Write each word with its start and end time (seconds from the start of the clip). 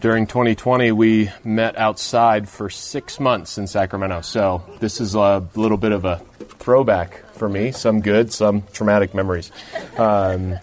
during 0.00 0.26
2020, 0.26 0.92
we 0.92 1.30
met 1.44 1.76
outside 1.76 2.48
for 2.48 2.70
six 2.70 3.18
months 3.18 3.58
in 3.58 3.66
Sacramento. 3.66 4.20
So 4.20 4.62
this 4.80 5.00
is 5.00 5.14
a 5.14 5.46
little 5.54 5.76
bit 5.76 5.92
of 5.92 6.04
a 6.04 6.18
throwback 6.58 7.24
for 7.32 7.48
me. 7.48 7.72
Some 7.72 8.00
good, 8.00 8.32
some 8.32 8.62
traumatic 8.72 9.14
memories. 9.14 9.50
Um, 9.96 10.58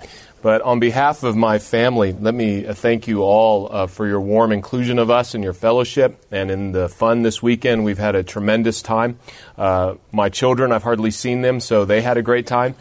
but 0.45 0.61
on 0.61 0.79
behalf 0.79 1.23
of 1.23 1.35
my 1.35 1.57
family, 1.57 2.13
let 2.13 2.35
me 2.35 2.67
uh, 2.67 2.75
thank 2.75 3.07
you 3.07 3.23
all 3.23 3.67
uh, 3.73 3.87
for 3.87 4.05
your 4.05 4.21
warm 4.21 4.51
inclusion 4.51 4.99
of 4.99 5.09
us 5.09 5.33
in 5.33 5.41
your 5.41 5.53
fellowship 5.53 6.23
and 6.29 6.51
in 6.51 6.71
the 6.71 6.87
fun 6.87 7.23
this 7.23 7.41
weekend. 7.41 7.83
We've 7.83 7.97
had 7.97 8.13
a 8.13 8.21
tremendous 8.21 8.83
time. 8.83 9.17
Uh, 9.57 9.95
my 10.11 10.29
children, 10.29 10.71
I've 10.71 10.83
hardly 10.83 11.09
seen 11.09 11.41
them, 11.41 11.59
so 11.59 11.83
they 11.83 11.99
had 11.99 12.17
a 12.17 12.21
great 12.21 12.45
time. 12.45 12.75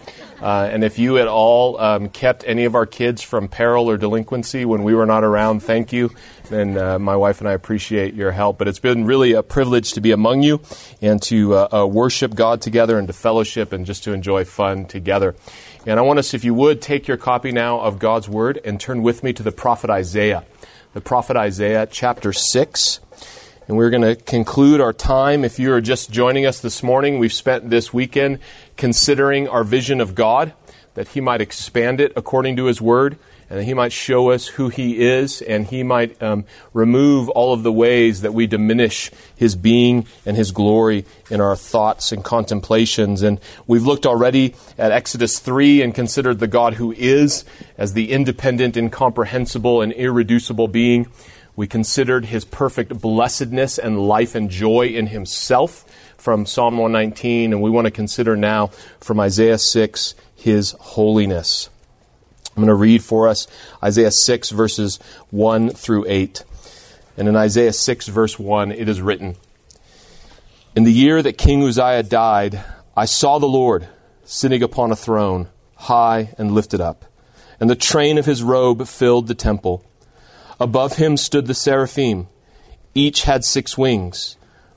Uh, 0.44 0.68
and 0.70 0.84
if 0.84 0.98
you 0.98 1.16
at 1.16 1.26
all 1.26 1.80
um, 1.80 2.10
kept 2.10 2.44
any 2.46 2.66
of 2.66 2.74
our 2.74 2.84
kids 2.84 3.22
from 3.22 3.48
peril 3.48 3.88
or 3.88 3.96
delinquency 3.96 4.66
when 4.66 4.82
we 4.82 4.94
were 4.94 5.06
not 5.06 5.24
around, 5.24 5.60
thank 5.60 5.90
you. 5.90 6.10
And 6.50 6.76
uh, 6.76 6.98
my 6.98 7.16
wife 7.16 7.40
and 7.40 7.48
I 7.48 7.52
appreciate 7.52 8.12
your 8.12 8.30
help. 8.30 8.58
But 8.58 8.68
it's 8.68 8.78
been 8.78 9.06
really 9.06 9.32
a 9.32 9.42
privilege 9.42 9.94
to 9.94 10.02
be 10.02 10.10
among 10.10 10.42
you 10.42 10.60
and 11.00 11.22
to 11.22 11.56
uh, 11.56 11.86
worship 11.86 12.34
God 12.34 12.60
together 12.60 12.98
and 12.98 13.06
to 13.06 13.14
fellowship 13.14 13.72
and 13.72 13.86
just 13.86 14.04
to 14.04 14.12
enjoy 14.12 14.44
fun 14.44 14.84
together. 14.84 15.34
And 15.86 15.98
I 15.98 16.02
want 16.02 16.18
us, 16.18 16.34
if 16.34 16.44
you 16.44 16.52
would, 16.52 16.82
take 16.82 17.08
your 17.08 17.16
copy 17.16 17.50
now 17.50 17.80
of 17.80 17.98
God's 17.98 18.28
Word 18.28 18.60
and 18.66 18.78
turn 18.78 19.02
with 19.02 19.24
me 19.24 19.32
to 19.32 19.42
the 19.42 19.50
prophet 19.50 19.88
Isaiah. 19.88 20.44
The 20.92 21.00
prophet 21.00 21.38
Isaiah, 21.38 21.88
chapter 21.90 22.34
6. 22.34 23.00
And 23.66 23.78
we're 23.78 23.88
going 23.88 24.02
to 24.02 24.14
conclude 24.14 24.82
our 24.82 24.92
time. 24.92 25.42
If 25.42 25.58
you 25.58 25.72
are 25.72 25.80
just 25.80 26.10
joining 26.10 26.44
us 26.44 26.60
this 26.60 26.82
morning, 26.82 27.18
we've 27.18 27.32
spent 27.32 27.70
this 27.70 27.94
weekend 27.94 28.40
considering 28.76 29.48
our 29.48 29.64
vision 29.64 30.02
of 30.02 30.14
God, 30.14 30.52
that 30.92 31.08
He 31.08 31.22
might 31.22 31.40
expand 31.40 31.98
it 31.98 32.12
according 32.14 32.56
to 32.56 32.66
His 32.66 32.82
Word 32.82 33.16
and 33.48 33.58
that 33.58 33.64
He 33.64 33.72
might 33.72 33.92
show 33.92 34.30
us 34.30 34.46
who 34.46 34.68
He 34.68 35.00
is, 35.00 35.40
and 35.40 35.66
He 35.66 35.82
might 35.82 36.22
um, 36.22 36.44
remove 36.74 37.30
all 37.30 37.54
of 37.54 37.62
the 37.62 37.72
ways 37.72 38.20
that 38.20 38.34
we 38.34 38.46
diminish 38.46 39.10
His 39.34 39.56
being 39.56 40.06
and 40.26 40.36
His 40.36 40.50
glory 40.50 41.06
in 41.30 41.40
our 41.40 41.56
thoughts 41.56 42.12
and 42.12 42.22
contemplations. 42.22 43.22
And 43.22 43.40
we've 43.66 43.86
looked 43.86 44.04
already 44.04 44.54
at 44.76 44.92
Exodus 44.92 45.38
3 45.38 45.80
and 45.80 45.94
considered 45.94 46.38
the 46.38 46.46
God 46.46 46.74
who 46.74 46.92
is 46.92 47.46
as 47.78 47.94
the 47.94 48.12
independent, 48.12 48.76
incomprehensible, 48.76 49.80
and 49.80 49.90
irreducible 49.94 50.68
being. 50.68 51.06
We 51.56 51.66
considered 51.66 52.26
His 52.26 52.44
perfect 52.44 53.00
blessedness 53.00 53.78
and 53.78 54.08
life 54.08 54.34
and 54.34 54.50
joy 54.50 54.88
in 54.88 55.08
Himself 55.08 55.84
from 56.16 56.46
Psalm 56.46 56.78
119, 56.78 57.52
and 57.52 57.62
we 57.62 57.70
want 57.70 57.86
to 57.86 57.90
consider 57.90 58.36
now 58.36 58.68
from 59.00 59.20
Isaiah 59.20 59.58
6 59.58 60.14
His 60.34 60.72
holiness. 60.72 61.70
I'm 62.56 62.62
going 62.62 62.68
to 62.68 62.74
read 62.74 63.02
for 63.02 63.28
us 63.28 63.46
Isaiah 63.82 64.10
6, 64.10 64.50
verses 64.50 64.98
1 65.30 65.70
through 65.70 66.06
8. 66.08 66.44
And 67.16 67.28
in 67.28 67.36
Isaiah 67.36 67.72
6, 67.72 68.08
verse 68.08 68.38
1, 68.38 68.72
it 68.72 68.88
is 68.88 69.00
written 69.00 69.36
In 70.74 70.84
the 70.84 70.92
year 70.92 71.22
that 71.22 71.38
King 71.38 71.62
Uzziah 71.62 72.02
died, 72.02 72.64
I 72.96 73.04
saw 73.06 73.38
the 73.38 73.46
Lord 73.46 73.88
sitting 74.24 74.62
upon 74.62 74.92
a 74.92 74.96
throne, 74.96 75.48
high 75.76 76.34
and 76.38 76.52
lifted 76.52 76.80
up, 76.80 77.04
and 77.60 77.68
the 77.68 77.76
train 77.76 78.18
of 78.18 78.26
his 78.26 78.42
robe 78.42 78.86
filled 78.86 79.26
the 79.26 79.34
temple. 79.34 79.84
Above 80.60 80.96
him 80.96 81.16
stood 81.16 81.46
the 81.46 81.54
seraphim. 81.54 82.28
Each 82.94 83.22
had 83.22 83.44
six 83.44 83.76
wings. 83.76 84.36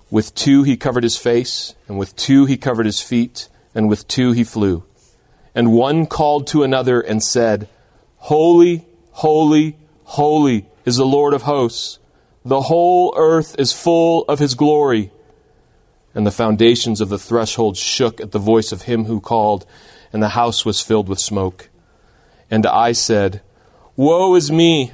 With 0.09 0.33
two 0.33 0.63
he 0.63 0.77
covered 0.77 1.03
his 1.03 1.17
face, 1.17 1.75
and 1.87 1.97
with 1.97 2.15
two 2.15 2.45
he 2.45 2.57
covered 2.57 2.85
his 2.85 3.01
feet, 3.01 3.49
and 3.75 3.89
with 3.89 4.07
two 4.07 4.31
he 4.31 4.43
flew. 4.43 4.83
And 5.53 5.73
one 5.73 6.05
called 6.05 6.47
to 6.47 6.63
another 6.63 7.01
and 7.01 7.21
said, 7.21 7.67
Holy, 8.17 8.85
holy, 9.11 9.77
holy 10.03 10.67
is 10.85 10.97
the 10.97 11.05
Lord 11.05 11.33
of 11.33 11.43
hosts. 11.43 11.99
The 12.45 12.61
whole 12.61 13.13
earth 13.17 13.55
is 13.59 13.73
full 13.73 14.23
of 14.29 14.39
his 14.39 14.55
glory. 14.55 15.11
And 16.15 16.25
the 16.25 16.31
foundations 16.31 17.01
of 17.01 17.09
the 17.09 17.19
threshold 17.19 17.77
shook 17.77 18.21
at 18.21 18.31
the 18.31 18.39
voice 18.39 18.71
of 18.71 18.83
him 18.83 19.05
who 19.05 19.19
called, 19.19 19.65
and 20.13 20.23
the 20.23 20.29
house 20.29 20.65
was 20.65 20.81
filled 20.81 21.09
with 21.09 21.19
smoke. 21.19 21.69
And 22.49 22.65
I 22.65 22.93
said, 22.93 23.41
Woe 23.95 24.35
is 24.35 24.51
me, 24.51 24.93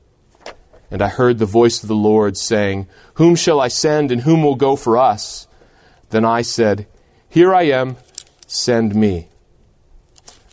And 0.91 1.01
I 1.01 1.07
heard 1.07 1.39
the 1.39 1.45
voice 1.45 1.81
of 1.81 1.87
the 1.87 1.95
Lord 1.95 2.37
saying, 2.37 2.87
Whom 3.13 3.35
shall 3.35 3.61
I 3.61 3.69
send, 3.69 4.11
and 4.11 4.21
whom 4.21 4.43
will 4.43 4.55
go 4.55 4.75
for 4.75 4.97
us? 4.97 5.47
Then 6.09 6.25
I 6.25 6.41
said, 6.41 6.85
Here 7.29 7.55
I 7.55 7.63
am, 7.63 7.95
send 8.45 8.93
me. 8.93 9.29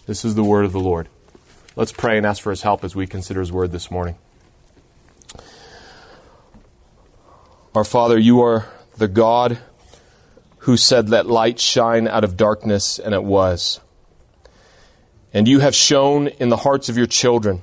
This 0.07 0.25
is 0.25 0.37
the 0.37 0.45
word 0.45 0.65
of 0.65 0.73
the 0.73 0.81
Lord. 0.81 1.09
Let's 1.75 1.93
pray 1.93 2.17
and 2.17 2.25
ask 2.25 2.41
for 2.41 2.51
his 2.51 2.63
help 2.63 2.85
as 2.85 2.95
we 2.95 3.07
consider 3.07 3.41
his 3.41 3.53
word 3.53 3.73
this 3.73 3.91
morning. 3.91 4.17
Our 7.75 7.85
Father, 7.85 8.19
you 8.19 8.41
are 8.41 8.67
the 8.97 9.09
God 9.09 9.59
who 10.61 10.77
said, 10.77 11.09
Let 11.09 11.27
light 11.27 11.59
shine 11.59 12.07
out 12.07 12.25
of 12.25 12.37
darkness, 12.37 12.99
and 13.01 13.13
it 13.13 13.25
was. 13.25 13.81
And 15.35 15.49
you 15.49 15.59
have 15.61 15.75
shown 15.75 16.29
in 16.29 16.49
the 16.49 16.57
hearts 16.59 16.89
of 16.89 16.97
your 16.97 17.07
children 17.07 17.63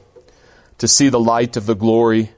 to 0.77 0.87
see 0.87 1.09
the 1.09 1.19
light 1.19 1.57
of 1.57 1.65
the 1.65 1.75
glory 1.75 2.31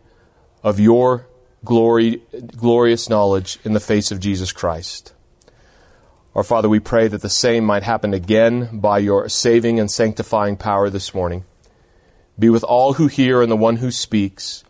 of 0.68 0.82
your 0.82 1.26
glory, 1.64 2.22
glorious 2.58 3.08
knowledge 3.08 3.58
in 3.64 3.72
the 3.72 3.80
face 3.80 4.12
of 4.12 4.20
Jesus 4.20 4.52
Christ. 4.52 5.14
Our 6.36 6.44
Father, 6.44 6.68
we 6.68 6.82
pray 6.82 7.08
that 7.08 7.22
the 7.22 7.30
same 7.30 7.64
might 7.64 7.84
happen 7.84 8.14
again 8.14 8.80
by 8.80 9.00
your 9.00 9.30
saving 9.30 9.80
and 9.80 9.90
sanctifying 9.90 10.58
power 10.58 10.90
this 10.90 11.16
morning. 11.16 11.46
Be 12.38 12.50
with 12.50 12.66
all 12.66 12.94
who 12.94 13.08
hear 13.08 13.42
and 13.42 13.50
the 13.50 13.56
one 13.56 13.78
who 13.78 13.92
speaks, 13.92 14.66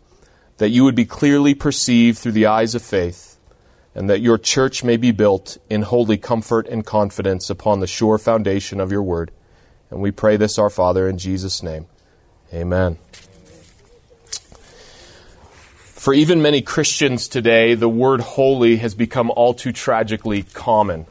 that 0.58 0.68
you 0.68 0.84
would 0.84 0.94
be 0.94 1.04
clearly 1.04 1.52
perceived 1.52 2.18
through 2.18 2.32
the 2.32 2.46
eyes 2.46 2.76
of 2.76 2.82
faith, 2.82 3.36
and 3.92 4.08
that 4.08 4.20
your 4.20 4.38
church 4.38 4.84
may 4.84 4.96
be 4.96 5.10
built 5.10 5.58
in 5.68 5.82
holy 5.82 6.16
comfort 6.16 6.68
and 6.68 6.86
confidence 6.86 7.50
upon 7.50 7.80
the 7.80 7.88
sure 7.88 8.18
foundation 8.18 8.78
of 8.78 8.92
your 8.92 9.02
word. 9.02 9.32
And 9.90 10.00
we 10.00 10.12
pray 10.12 10.36
this, 10.36 10.60
our 10.60 10.70
Father, 10.70 11.08
in 11.08 11.18
Jesus' 11.18 11.60
name. 11.60 11.86
Amen. 12.54 12.98
For 15.98 16.14
even 16.14 16.40
many 16.40 16.62
Christians 16.62 17.28
today, 17.28 17.74
the 17.74 17.88
word 17.88 18.20
holy 18.20 18.76
has 18.76 18.94
become 18.94 19.30
all 19.30 19.52
too 19.52 19.72
tragically 19.72 20.42
common 20.42 21.06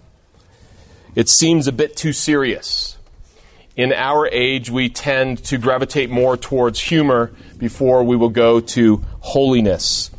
it 1.18 1.30
seems 1.30 1.66
a 1.66 1.72
bit 1.72 1.96
too 1.96 2.14
serious. 2.14 2.96
In 3.76 3.92
our 3.92 4.28
age, 4.28 4.70
we 4.70 4.88
tend 4.88 5.44
to 5.46 5.58
gravitate 5.58 6.12
more 6.12 6.38
towards 6.38 6.80
humor 6.80 7.31
before 7.58 8.03
we 8.03 8.16
will 8.16 8.30
go 8.30 8.59
to 8.59 9.03
holiness. 9.22 10.12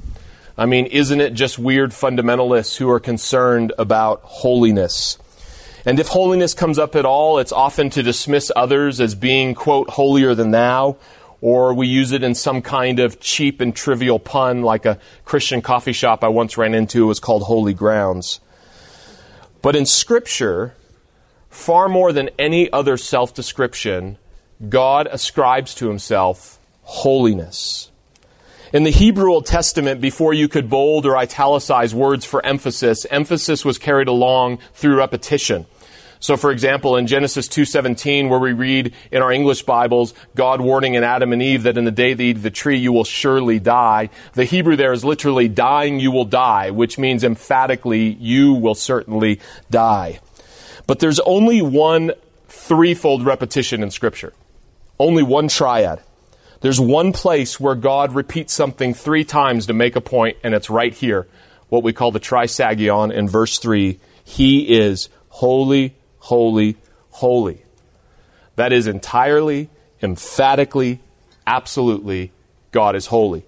I 0.56 0.66
mean, 0.66 0.86
isn't 0.86 1.20
it 1.20 1.34
just 1.34 1.56
weird 1.56 1.92
fundamentalists 1.92 2.76
who 2.76 2.90
are 2.90 2.98
concerned 2.98 3.72
about 3.78 4.22
holiness? 4.24 5.18
And 5.86 6.00
if 6.00 6.08
holiness 6.08 6.52
comes 6.52 6.80
up 6.80 6.96
at 6.96 7.04
all, 7.04 7.38
it's 7.38 7.52
often 7.52 7.90
to 7.90 8.02
dismiss 8.02 8.50
others 8.56 9.00
as 9.00 9.14
being, 9.14 9.54
quote, 9.54 9.90
holier 9.90 10.34
than 10.34 10.50
thou, 10.50 10.96
or 11.40 11.72
we 11.72 11.86
use 11.86 12.12
it 12.12 12.22
in 12.22 12.34
some 12.34 12.62
kind 12.62 12.98
of 12.98 13.20
cheap 13.20 13.60
and 13.60 13.74
trivial 13.74 14.18
pun, 14.18 14.62
like 14.62 14.84
a 14.84 14.98
Christian 15.24 15.62
coffee 15.62 15.92
shop 15.92 16.24
I 16.24 16.28
once 16.28 16.56
ran 16.56 16.74
into 16.74 17.06
was 17.06 17.20
called 17.20 17.44
Holy 17.44 17.74
Grounds. 17.74 18.40
But 19.62 19.76
in 19.76 19.86
Scripture, 19.86 20.74
far 21.48 21.88
more 21.88 22.12
than 22.12 22.30
any 22.38 22.70
other 22.72 22.96
self 22.96 23.34
description, 23.34 24.18
God 24.68 25.08
ascribes 25.10 25.74
to 25.76 25.88
himself 25.88 26.58
holiness. 26.82 27.90
In 28.72 28.82
the 28.82 28.90
Hebrew 28.90 29.32
Old 29.32 29.46
Testament, 29.46 30.00
before 30.00 30.34
you 30.34 30.46
could 30.46 30.68
bold 30.68 31.06
or 31.06 31.16
italicize 31.16 31.94
words 31.94 32.26
for 32.26 32.44
emphasis, 32.44 33.06
emphasis 33.10 33.64
was 33.64 33.78
carried 33.78 34.08
along 34.08 34.58
through 34.74 34.96
repetition. 34.96 35.66
So 36.20 36.36
for 36.36 36.50
example, 36.50 36.96
in 36.96 37.06
Genesis 37.06 37.48
2:17 37.48 38.28
where 38.28 38.38
we 38.38 38.52
read 38.52 38.92
in 39.10 39.22
our 39.22 39.30
English 39.30 39.62
Bibles 39.62 40.14
God 40.34 40.60
warning 40.60 40.94
in 40.94 41.04
Adam 41.04 41.32
and 41.32 41.42
Eve 41.42 41.62
that 41.62 41.78
in 41.78 41.84
the 41.84 41.90
day 41.90 42.14
they 42.14 42.26
eat 42.26 42.42
the 42.42 42.50
tree 42.50 42.78
you 42.78 42.92
will 42.92 43.04
surely 43.04 43.58
die, 43.58 44.10
the 44.34 44.44
Hebrew 44.44 44.76
there 44.76 44.92
is 44.92 45.04
literally 45.04 45.48
dying 45.48 46.00
you 46.00 46.10
will 46.10 46.24
die, 46.24 46.70
which 46.70 46.98
means 46.98 47.24
emphatically 47.24 48.16
you 48.20 48.54
will 48.54 48.74
certainly 48.74 49.40
die. 49.70 50.20
But 50.86 50.98
there's 50.98 51.20
only 51.20 51.62
one 51.62 52.12
threefold 52.48 53.24
repetition 53.24 53.82
in 53.82 53.90
Scripture, 53.90 54.32
only 54.98 55.22
one 55.22 55.48
triad. 55.48 56.00
There's 56.60 56.80
one 56.80 57.12
place 57.12 57.60
where 57.60 57.76
God 57.76 58.14
repeats 58.14 58.52
something 58.52 58.92
three 58.92 59.24
times 59.24 59.66
to 59.66 59.72
make 59.72 59.94
a 59.94 60.00
point, 60.00 60.38
and 60.42 60.54
it's 60.54 60.68
right 60.68 60.92
here, 60.92 61.28
what 61.68 61.84
we 61.84 61.92
call 61.92 62.10
the 62.10 62.18
trisagion 62.18 63.12
in 63.12 63.28
verse 63.28 63.58
3. 63.58 64.00
He 64.24 64.76
is 64.76 65.08
holy, 65.28 65.94
holy, 66.18 66.76
holy. 67.10 67.62
That 68.56 68.72
is 68.72 68.86
entirely, 68.86 69.70
emphatically, 70.02 71.00
absolutely, 71.46 72.32
God 72.72 72.96
is 72.96 73.06
holy. 73.06 73.44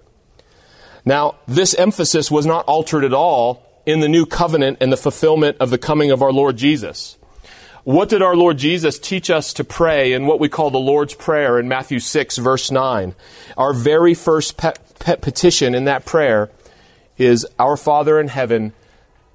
Now, 1.04 1.36
this 1.48 1.74
emphasis 1.74 2.30
was 2.30 2.46
not 2.46 2.64
altered 2.66 3.04
at 3.04 3.14
all 3.14 3.66
in 3.86 4.00
the 4.00 4.08
new 4.08 4.26
covenant 4.26 4.78
and 4.80 4.92
the 4.92 4.96
fulfillment 4.96 5.56
of 5.58 5.70
the 5.70 5.78
coming 5.78 6.10
of 6.10 6.22
our 6.22 6.32
Lord 6.32 6.56
Jesus. 6.56 7.16
What 7.84 8.10
did 8.10 8.20
our 8.20 8.36
Lord 8.36 8.58
Jesus 8.58 8.98
teach 8.98 9.30
us 9.30 9.54
to 9.54 9.64
pray 9.64 10.12
in 10.12 10.26
what 10.26 10.38
we 10.38 10.50
call 10.50 10.70
the 10.70 10.78
Lord's 10.78 11.14
Prayer 11.14 11.58
in 11.58 11.66
Matthew 11.66 11.98
6, 11.98 12.36
verse 12.36 12.70
9? 12.70 13.14
Our 13.56 13.72
very 13.72 14.12
first 14.12 14.58
pe- 14.58 14.74
pe- 14.98 15.16
petition 15.16 15.74
in 15.74 15.84
that 15.84 16.04
prayer 16.04 16.50
is 17.16 17.46
Our 17.58 17.78
Father 17.78 18.20
in 18.20 18.28
heaven, 18.28 18.74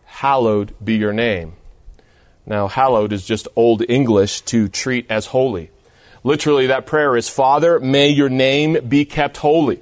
hallowed 0.05 0.75
be 0.83 0.95
your 0.95 1.13
name. 1.13 1.53
Now, 2.45 2.67
hallowed 2.67 3.11
is 3.11 3.25
just 3.25 3.47
old 3.55 3.83
English 3.89 4.41
to 4.41 4.67
treat 4.67 5.07
as 5.09 5.27
holy. 5.27 5.71
Literally, 6.23 6.67
that 6.67 6.85
prayer 6.85 7.15
is 7.15 7.29
Father, 7.29 7.79
may 7.79 8.09
your 8.09 8.29
name 8.29 8.87
be 8.87 9.05
kept 9.05 9.37
holy. 9.37 9.81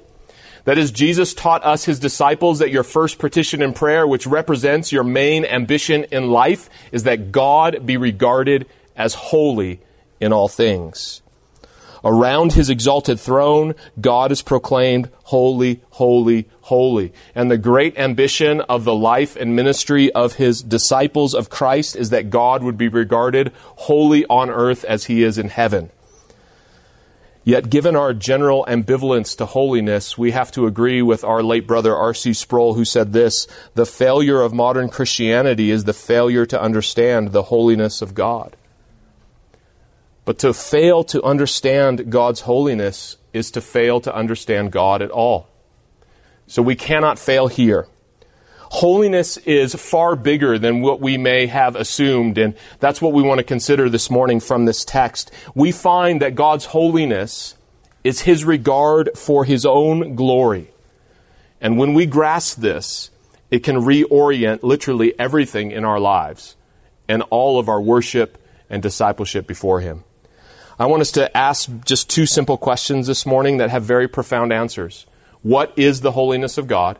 That 0.64 0.78
is, 0.78 0.90
Jesus 0.90 1.34
taught 1.34 1.64
us, 1.64 1.84
his 1.84 1.98
disciples, 1.98 2.60
that 2.60 2.70
your 2.70 2.84
first 2.84 3.18
petition 3.18 3.60
in 3.60 3.74
prayer, 3.74 4.06
which 4.06 4.26
represents 4.26 4.92
your 4.92 5.04
main 5.04 5.44
ambition 5.44 6.04
in 6.04 6.30
life, 6.30 6.70
is 6.90 7.02
that 7.02 7.32
God 7.32 7.84
be 7.84 7.98
regarded 7.98 8.66
as 8.96 9.14
holy 9.14 9.80
in 10.20 10.32
all 10.32 10.48
things. 10.48 11.20
Around 12.04 12.52
his 12.52 12.68
exalted 12.68 13.18
throne, 13.18 13.74
God 13.98 14.30
is 14.30 14.42
proclaimed 14.42 15.08
holy, 15.22 15.80
holy, 15.90 16.46
holy. 16.60 17.14
And 17.34 17.50
the 17.50 17.56
great 17.56 17.98
ambition 17.98 18.60
of 18.62 18.84
the 18.84 18.94
life 18.94 19.36
and 19.36 19.56
ministry 19.56 20.12
of 20.12 20.34
his 20.34 20.60
disciples 20.60 21.34
of 21.34 21.48
Christ 21.48 21.96
is 21.96 22.10
that 22.10 22.28
God 22.28 22.62
would 22.62 22.76
be 22.76 22.88
regarded 22.88 23.52
holy 23.56 24.26
on 24.26 24.50
earth 24.50 24.84
as 24.84 25.04
he 25.04 25.22
is 25.22 25.38
in 25.38 25.48
heaven. 25.48 25.90
Yet, 27.42 27.68
given 27.68 27.94
our 27.94 28.14
general 28.14 28.66
ambivalence 28.68 29.36
to 29.36 29.46
holiness, 29.46 30.16
we 30.16 30.30
have 30.30 30.50
to 30.52 30.66
agree 30.66 31.02
with 31.02 31.24
our 31.24 31.42
late 31.42 31.66
brother 31.66 31.94
R.C. 31.94 32.32
Sproul, 32.32 32.74
who 32.74 32.86
said 32.86 33.12
this 33.12 33.46
The 33.74 33.84
failure 33.84 34.40
of 34.40 34.54
modern 34.54 34.88
Christianity 34.88 35.70
is 35.70 35.84
the 35.84 35.92
failure 35.92 36.46
to 36.46 36.60
understand 36.60 37.32
the 37.32 37.44
holiness 37.44 38.00
of 38.00 38.14
God. 38.14 38.56
But 40.24 40.38
to 40.40 40.54
fail 40.54 41.04
to 41.04 41.22
understand 41.22 42.10
God's 42.10 42.40
holiness 42.40 43.16
is 43.32 43.50
to 43.52 43.60
fail 43.60 44.00
to 44.00 44.14
understand 44.14 44.72
God 44.72 45.02
at 45.02 45.10
all. 45.10 45.48
So 46.46 46.62
we 46.62 46.76
cannot 46.76 47.18
fail 47.18 47.48
here. 47.48 47.86
Holiness 48.70 49.36
is 49.38 49.74
far 49.74 50.16
bigger 50.16 50.58
than 50.58 50.80
what 50.80 51.00
we 51.00 51.16
may 51.16 51.46
have 51.46 51.76
assumed, 51.76 52.38
and 52.38 52.54
that's 52.80 53.00
what 53.00 53.12
we 53.12 53.22
want 53.22 53.38
to 53.38 53.44
consider 53.44 53.88
this 53.88 54.10
morning 54.10 54.40
from 54.40 54.64
this 54.64 54.84
text. 54.84 55.30
We 55.54 55.70
find 55.70 56.20
that 56.22 56.34
God's 56.34 56.64
holiness 56.66 57.56
is 58.02 58.22
His 58.22 58.44
regard 58.44 59.10
for 59.16 59.44
His 59.44 59.64
own 59.64 60.16
glory. 60.16 60.70
And 61.60 61.78
when 61.78 61.94
we 61.94 62.06
grasp 62.06 62.60
this, 62.60 63.10
it 63.50 63.60
can 63.60 63.76
reorient 63.76 64.62
literally 64.62 65.18
everything 65.18 65.70
in 65.70 65.84
our 65.84 66.00
lives 66.00 66.56
and 67.08 67.22
all 67.30 67.58
of 67.58 67.68
our 67.68 67.80
worship 67.80 68.38
and 68.68 68.82
discipleship 68.82 69.46
before 69.46 69.80
Him. 69.80 70.02
I 70.78 70.86
want 70.86 71.02
us 71.02 71.12
to 71.12 71.34
ask 71.36 71.70
just 71.84 72.10
two 72.10 72.26
simple 72.26 72.56
questions 72.56 73.06
this 73.06 73.24
morning 73.24 73.58
that 73.58 73.70
have 73.70 73.84
very 73.84 74.08
profound 74.08 74.52
answers. 74.52 75.06
What 75.42 75.72
is 75.76 76.00
the 76.00 76.12
holiness 76.12 76.58
of 76.58 76.66
God? 76.66 76.98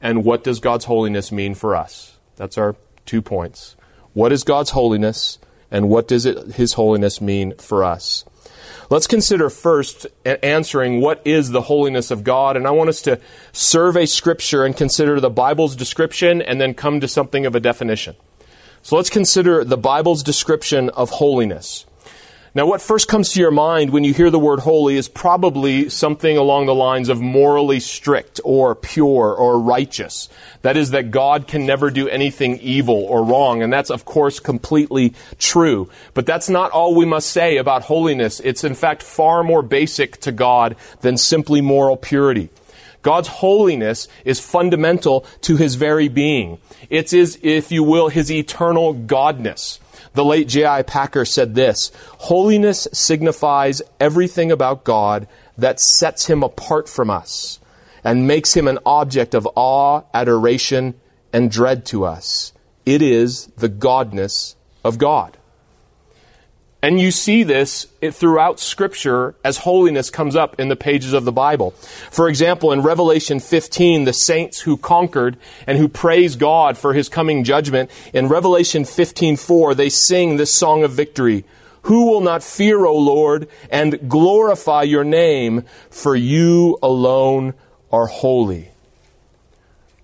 and 0.00 0.24
what 0.24 0.44
does 0.44 0.60
God's 0.60 0.84
holiness 0.84 1.32
mean 1.32 1.54
for 1.54 1.74
us? 1.74 2.18
That's 2.36 2.58
our 2.58 2.76
two 3.04 3.22
points. 3.22 3.76
What 4.12 4.32
is 4.32 4.44
God's 4.44 4.70
holiness, 4.70 5.38
and 5.70 5.88
what 5.88 6.08
does 6.08 6.26
it, 6.26 6.54
His 6.54 6.74
holiness 6.74 7.20
mean 7.20 7.54
for 7.56 7.84
us? 7.84 8.24
Let's 8.88 9.06
consider 9.06 9.50
first 9.50 10.06
answering 10.24 11.00
what 11.00 11.20
is 11.24 11.50
the 11.50 11.62
holiness 11.62 12.10
of 12.10 12.24
God, 12.24 12.56
and 12.56 12.66
I 12.66 12.70
want 12.70 12.88
us 12.88 13.02
to 13.02 13.20
survey 13.52 14.06
Scripture 14.06 14.64
and 14.64 14.76
consider 14.76 15.18
the 15.20 15.30
Bible's 15.30 15.74
description 15.74 16.40
and 16.40 16.60
then 16.60 16.74
come 16.74 17.00
to 17.00 17.08
something 17.08 17.46
of 17.46 17.54
a 17.54 17.60
definition. 17.60 18.14
So 18.82 18.96
let's 18.96 19.10
consider 19.10 19.64
the 19.64 19.76
Bible's 19.76 20.22
description 20.22 20.88
of 20.90 21.10
holiness. 21.10 21.85
Now, 22.56 22.64
what 22.64 22.80
first 22.80 23.06
comes 23.06 23.34
to 23.34 23.40
your 23.40 23.50
mind 23.50 23.90
when 23.90 24.02
you 24.02 24.14
hear 24.14 24.30
the 24.30 24.38
word 24.38 24.60
holy 24.60 24.96
is 24.96 25.10
probably 25.10 25.90
something 25.90 26.38
along 26.38 26.64
the 26.64 26.74
lines 26.74 27.10
of 27.10 27.20
morally 27.20 27.80
strict 27.80 28.40
or 28.44 28.74
pure 28.74 29.34
or 29.34 29.60
righteous. 29.60 30.30
That 30.62 30.74
is, 30.74 30.92
that 30.92 31.10
God 31.10 31.48
can 31.48 31.66
never 31.66 31.90
do 31.90 32.08
anything 32.08 32.58
evil 32.60 32.94
or 32.94 33.22
wrong. 33.26 33.62
And 33.62 33.70
that's, 33.70 33.90
of 33.90 34.06
course, 34.06 34.40
completely 34.40 35.12
true. 35.38 35.90
But 36.14 36.24
that's 36.24 36.48
not 36.48 36.70
all 36.70 36.94
we 36.94 37.04
must 37.04 37.30
say 37.30 37.58
about 37.58 37.82
holiness. 37.82 38.40
It's, 38.40 38.64
in 38.64 38.74
fact, 38.74 39.02
far 39.02 39.44
more 39.44 39.60
basic 39.60 40.18
to 40.22 40.32
God 40.32 40.76
than 41.02 41.18
simply 41.18 41.60
moral 41.60 41.98
purity. 41.98 42.48
God's 43.02 43.28
holiness 43.28 44.08
is 44.24 44.40
fundamental 44.40 45.26
to 45.42 45.58
his 45.58 45.74
very 45.74 46.08
being. 46.08 46.56
It's 46.88 47.12
his, 47.12 47.38
if 47.42 47.70
you 47.70 47.82
will, 47.82 48.08
his 48.08 48.32
eternal 48.32 48.94
godness. 48.94 49.78
The 50.16 50.24
late 50.24 50.48
J.I. 50.48 50.80
Packer 50.82 51.26
said 51.26 51.54
this 51.54 51.92
Holiness 52.20 52.88
signifies 52.90 53.82
everything 54.00 54.50
about 54.50 54.82
God 54.82 55.28
that 55.58 55.78
sets 55.78 56.24
him 56.26 56.42
apart 56.42 56.88
from 56.88 57.10
us 57.10 57.60
and 58.02 58.26
makes 58.26 58.56
him 58.56 58.66
an 58.66 58.78
object 58.86 59.34
of 59.34 59.46
awe, 59.56 60.04
adoration, 60.14 60.94
and 61.34 61.50
dread 61.50 61.84
to 61.86 62.06
us. 62.06 62.54
It 62.86 63.02
is 63.02 63.48
the 63.58 63.68
godness 63.68 64.54
of 64.82 64.96
God. 64.96 65.36
And 66.82 67.00
you 67.00 67.10
see 67.10 67.42
this 67.42 67.86
throughout 68.12 68.60
Scripture 68.60 69.34
as 69.42 69.58
holiness 69.58 70.10
comes 70.10 70.36
up 70.36 70.60
in 70.60 70.68
the 70.68 70.76
pages 70.76 71.14
of 71.14 71.24
the 71.24 71.32
Bible. 71.32 71.70
For 72.10 72.28
example, 72.28 72.70
in 72.70 72.82
Revelation 72.82 73.40
15, 73.40 74.04
the 74.04 74.12
saints 74.12 74.60
who 74.60 74.76
conquered 74.76 75.36
and 75.66 75.78
who 75.78 75.88
praise 75.88 76.36
God 76.36 76.78
for 76.78 76.92
his 76.92 77.08
coming 77.08 77.44
judgment, 77.44 77.90
in 78.12 78.28
Revelation 78.28 78.84
15:4, 78.84 79.74
they 79.74 79.88
sing 79.88 80.36
this 80.36 80.54
song 80.54 80.84
of 80.84 80.92
victory. 80.92 81.44
Who 81.82 82.10
will 82.10 82.20
not 82.20 82.42
fear, 82.42 82.84
O 82.84 82.96
Lord, 82.96 83.48
and 83.70 84.08
glorify 84.08 84.82
your 84.82 85.04
name, 85.04 85.64
for 85.88 86.14
you 86.14 86.78
alone 86.82 87.54
are 87.90 88.06
holy. 88.06 88.68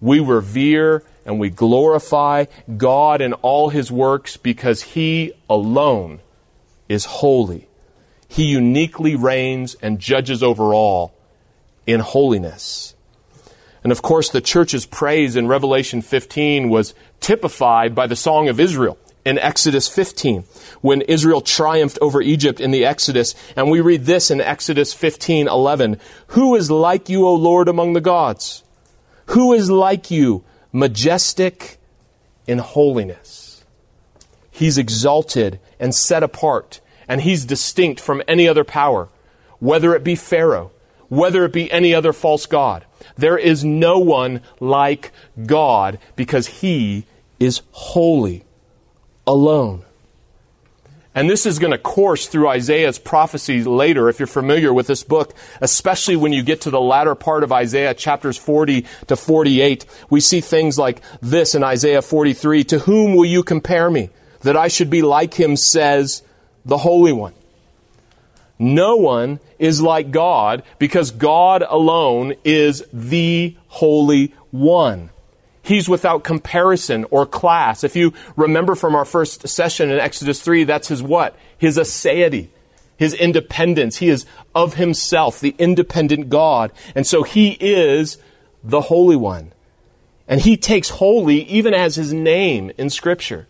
We 0.00 0.20
revere 0.20 1.04
and 1.24 1.38
we 1.38 1.50
glorify 1.50 2.46
God 2.76 3.20
in 3.20 3.34
all 3.34 3.68
his 3.68 3.92
works 3.92 4.36
because 4.36 4.82
he 4.82 5.32
alone 5.48 6.20
is 6.92 7.06
holy. 7.06 7.68
He 8.28 8.44
uniquely 8.44 9.16
reigns 9.16 9.74
and 9.82 9.98
judges 9.98 10.42
over 10.42 10.74
all 10.74 11.14
in 11.86 12.00
holiness. 12.00 12.94
And 13.82 13.90
of 13.90 14.02
course, 14.02 14.28
the 14.28 14.40
church's 14.40 14.86
praise 14.86 15.34
in 15.34 15.48
Revelation 15.48 16.02
15 16.02 16.68
was 16.68 16.94
typified 17.20 17.94
by 17.94 18.06
the 18.06 18.16
Song 18.16 18.48
of 18.48 18.60
Israel 18.60 18.98
in 19.24 19.38
Exodus 19.38 19.88
15, 19.88 20.44
when 20.80 21.00
Israel 21.02 21.40
triumphed 21.40 21.98
over 22.00 22.20
Egypt 22.20 22.60
in 22.60 22.72
the 22.72 22.84
Exodus. 22.84 23.34
And 23.56 23.70
we 23.70 23.80
read 23.80 24.04
this 24.04 24.30
in 24.30 24.40
Exodus 24.40 24.92
15 24.92 25.48
11 25.48 25.98
Who 26.28 26.54
is 26.56 26.70
like 26.70 27.08
you, 27.08 27.26
O 27.26 27.34
Lord, 27.34 27.68
among 27.68 27.92
the 27.92 28.00
gods? 28.00 28.62
Who 29.26 29.52
is 29.52 29.70
like 29.70 30.10
you, 30.10 30.44
majestic 30.72 31.78
in 32.46 32.58
holiness? 32.58 33.64
He's 34.50 34.78
exalted 34.78 35.58
and 35.80 35.94
set 35.94 36.22
apart 36.22 36.80
and 37.12 37.20
he's 37.20 37.44
distinct 37.44 38.00
from 38.00 38.22
any 38.26 38.48
other 38.48 38.64
power, 38.64 39.10
whether 39.58 39.94
it 39.94 40.02
be 40.02 40.14
Pharaoh, 40.14 40.70
whether 41.10 41.44
it 41.44 41.52
be 41.52 41.70
any 41.70 41.94
other 41.94 42.10
false 42.10 42.46
god. 42.46 42.86
There 43.18 43.36
is 43.36 43.62
no 43.62 43.98
one 43.98 44.40
like 44.60 45.12
God 45.44 45.98
because 46.16 46.46
he 46.46 47.04
is 47.38 47.60
holy 47.72 48.44
alone. 49.26 49.84
And 51.14 51.28
this 51.28 51.44
is 51.44 51.58
going 51.58 51.72
to 51.72 51.76
course 51.76 52.28
through 52.28 52.48
Isaiah's 52.48 52.98
prophecies 52.98 53.66
later, 53.66 54.08
if 54.08 54.18
you're 54.18 54.26
familiar 54.26 54.72
with 54.72 54.86
this 54.86 55.04
book, 55.04 55.34
especially 55.60 56.16
when 56.16 56.32
you 56.32 56.42
get 56.42 56.62
to 56.62 56.70
the 56.70 56.80
latter 56.80 57.14
part 57.14 57.44
of 57.44 57.52
Isaiah, 57.52 57.92
chapters 57.92 58.38
40 58.38 58.86
to 59.08 59.16
48. 59.16 59.84
We 60.08 60.20
see 60.20 60.40
things 60.40 60.78
like 60.78 61.02
this 61.20 61.54
in 61.54 61.62
Isaiah 61.62 62.00
43 62.00 62.64
To 62.64 62.78
whom 62.78 63.14
will 63.14 63.26
you 63.26 63.42
compare 63.42 63.90
me? 63.90 64.08
That 64.40 64.56
I 64.56 64.68
should 64.68 64.88
be 64.88 65.02
like 65.02 65.34
him, 65.34 65.58
says 65.58 66.22
the 66.64 66.78
Holy 66.78 67.12
One. 67.12 67.34
No 68.58 68.96
one 68.96 69.40
is 69.58 69.82
like 69.82 70.10
God 70.10 70.62
because 70.78 71.10
God 71.10 71.64
alone 71.68 72.34
is 72.44 72.84
the 72.92 73.56
Holy 73.68 74.34
One. 74.50 75.10
He's 75.62 75.88
without 75.88 76.24
comparison 76.24 77.04
or 77.10 77.24
class. 77.24 77.84
If 77.84 77.96
you 77.96 78.12
remember 78.36 78.74
from 78.74 78.94
our 78.94 79.04
first 79.04 79.48
session 79.48 79.90
in 79.90 79.98
Exodus 79.98 80.40
3, 80.42 80.64
that's 80.64 80.88
his 80.88 81.02
what? 81.02 81.36
His 81.56 81.78
aseity, 81.78 82.48
his 82.96 83.14
independence. 83.14 83.96
He 83.96 84.08
is 84.08 84.26
of 84.54 84.74
himself, 84.74 85.40
the 85.40 85.54
independent 85.58 86.28
God. 86.28 86.72
And 86.94 87.06
so 87.06 87.22
he 87.22 87.56
is 87.60 88.18
the 88.64 88.82
Holy 88.82 89.16
One. 89.16 89.52
And 90.26 90.40
he 90.40 90.56
takes 90.56 90.88
holy 90.88 91.42
even 91.42 91.74
as 91.74 91.96
his 91.96 92.12
name 92.12 92.72
in 92.78 92.90
Scripture. 92.90 93.46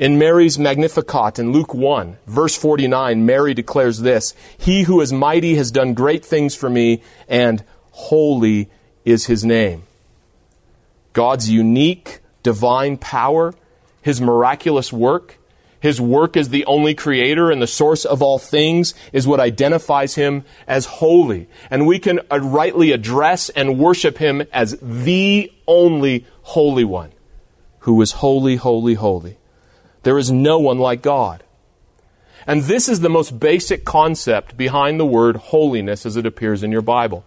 In 0.00 0.18
Mary's 0.18 0.58
Magnificat 0.58 1.38
in 1.38 1.52
Luke 1.52 1.74
1, 1.74 2.16
verse 2.26 2.56
49, 2.56 3.26
Mary 3.26 3.52
declares 3.52 4.00
this 4.00 4.34
He 4.56 4.84
who 4.84 5.02
is 5.02 5.12
mighty 5.12 5.56
has 5.56 5.70
done 5.70 5.92
great 5.92 6.24
things 6.24 6.54
for 6.54 6.70
me, 6.70 7.02
and 7.28 7.62
holy 7.90 8.70
is 9.04 9.26
his 9.26 9.44
name. 9.44 9.82
God's 11.12 11.50
unique 11.50 12.20
divine 12.42 12.96
power, 12.96 13.52
his 14.00 14.22
miraculous 14.22 14.90
work, 14.90 15.36
his 15.80 16.00
work 16.00 16.34
as 16.34 16.48
the 16.48 16.64
only 16.64 16.94
creator 16.94 17.50
and 17.50 17.60
the 17.60 17.66
source 17.66 18.06
of 18.06 18.22
all 18.22 18.38
things 18.38 18.94
is 19.12 19.26
what 19.26 19.38
identifies 19.38 20.14
him 20.14 20.46
as 20.66 20.86
holy. 20.86 21.46
And 21.70 21.86
we 21.86 21.98
can 21.98 22.20
uh, 22.30 22.40
rightly 22.40 22.92
address 22.92 23.50
and 23.50 23.78
worship 23.78 24.16
him 24.16 24.44
as 24.50 24.78
the 24.80 25.52
only 25.66 26.24
holy 26.40 26.84
one 26.84 27.12
who 27.80 28.00
is 28.00 28.12
holy, 28.12 28.56
holy, 28.56 28.94
holy. 28.94 29.36
There 30.02 30.18
is 30.18 30.30
no 30.30 30.58
one 30.58 30.78
like 30.78 31.02
God. 31.02 31.44
And 32.46 32.62
this 32.62 32.88
is 32.88 33.00
the 33.00 33.10
most 33.10 33.38
basic 33.38 33.84
concept 33.84 34.56
behind 34.56 34.98
the 34.98 35.06
word 35.06 35.36
holiness 35.36 36.06
as 36.06 36.16
it 36.16 36.26
appears 36.26 36.62
in 36.62 36.72
your 36.72 36.82
Bible. 36.82 37.24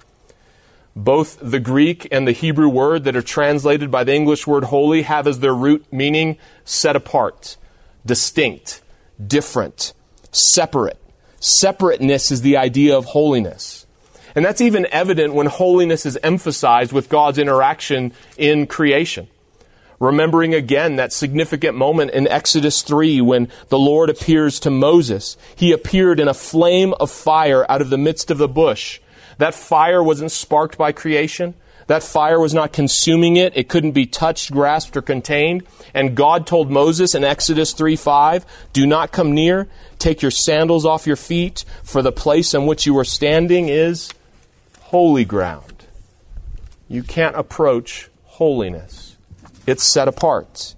Both 0.96 1.40
the 1.42 1.60
Greek 1.60 2.08
and 2.12 2.28
the 2.28 2.32
Hebrew 2.32 2.70
word 2.70 3.04
that 3.04 3.16
are 3.16 3.22
translated 3.22 3.90
by 3.90 4.04
the 4.04 4.14
English 4.14 4.46
word 4.46 4.66
holy 4.66 5.04
have 5.04 5.28
as 5.28 5.40
their 5.40 5.54
root 5.54 5.86
meaning 5.92 6.38
set 6.66 6.96
apart, 6.96 7.58
distinct, 8.06 8.82
different, 9.26 9.94
separate. 10.32 11.00
Separateness 11.40 12.32
is 12.32 12.42
the 12.42 12.58
idea 12.58 12.98
of 12.98 13.06
holiness. 13.06 13.86
And 14.36 14.44
that's 14.44 14.62
even 14.62 14.88
evident 14.92 15.34
when 15.34 15.48
holiness 15.48 16.06
is 16.06 16.18
emphasized 16.24 16.92
with 16.92 17.10
God's 17.10 17.38
interaction 17.38 18.14
in 18.38 18.66
creation. 18.66 19.28
Remembering 20.04 20.54
again 20.54 20.98
that 20.98 21.14
significant 21.14 21.78
moment 21.78 22.12
in 22.12 22.28
Exodus 22.28 22.82
3 22.82 23.22
when 23.22 23.48
the 23.70 23.80
Lord 23.80 24.10
appears 24.10 24.60
to 24.60 24.70
Moses. 24.70 25.38
He 25.56 25.72
appeared 25.72 26.20
in 26.20 26.28
a 26.28 26.34
flame 26.34 26.94
of 27.00 27.10
fire 27.10 27.66
out 27.72 27.80
of 27.80 27.90
the 27.90 27.98
midst 27.98 28.30
of 28.30 28.38
the 28.38 28.50
bush. 28.50 29.00
That 29.38 29.56
fire 29.56 30.04
wasn't 30.04 30.34
sparked 30.34 30.78
by 30.78 30.92
creation. 30.92 31.54
That 31.88 32.04
fire 32.04 32.38
was 32.38 32.54
not 32.54 32.74
consuming 32.74 33.38
it. 33.38 33.56
It 33.56 33.70
couldn't 33.70 33.94
be 33.94 34.06
touched, 34.06 34.52
grasped, 34.52 34.98
or 34.98 35.02
contained. 35.02 35.64
And 35.94 36.18
God 36.18 36.46
told 36.46 36.70
Moses 36.70 37.16
in 37.16 37.24
Exodus 37.24 37.72
3 37.72 37.96
5, 37.96 38.46
Do 38.74 38.86
not 38.86 39.14
come 39.14 39.32
near. 39.32 39.70
Take 40.00 40.22
your 40.22 40.32
sandals 40.32 40.86
off 40.86 41.08
your 41.08 41.16
feet, 41.16 41.64
for 41.82 42.02
the 42.02 42.12
place 42.12 42.54
on 42.54 42.66
which 42.66 42.86
you 42.86 42.98
are 42.98 43.06
standing 43.06 43.70
is 43.70 44.12
holy 44.82 45.24
ground. 45.24 45.86
You 46.90 47.04
can't 47.04 47.38
approach 47.38 48.10
holiness 48.26 49.03
it's 49.66 49.84
set 49.84 50.08
apart. 50.08 50.76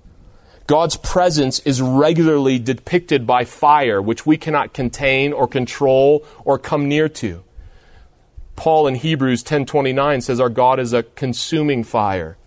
God's 0.68 0.98
presence 0.98 1.60
is 1.60 1.82
regularly 1.82 2.58
depicted 2.58 3.28
by 3.28 3.46
fire, 3.46 4.02
which 4.02 4.26
we 4.26 4.36
cannot 4.38 4.74
contain 4.74 5.32
or 5.32 5.48
control 5.48 6.26
or 6.44 6.58
come 6.58 6.88
near 6.88 7.08
to. 7.10 7.44
Paul 8.56 8.88
in 8.88 8.96
Hebrews 8.96 9.44
10:29 9.44 10.22
says 10.22 10.40
our 10.40 10.50
God 10.50 10.80
is 10.80 10.94
a 10.94 11.04
consuming 11.04 11.84
fire. 11.84 12.38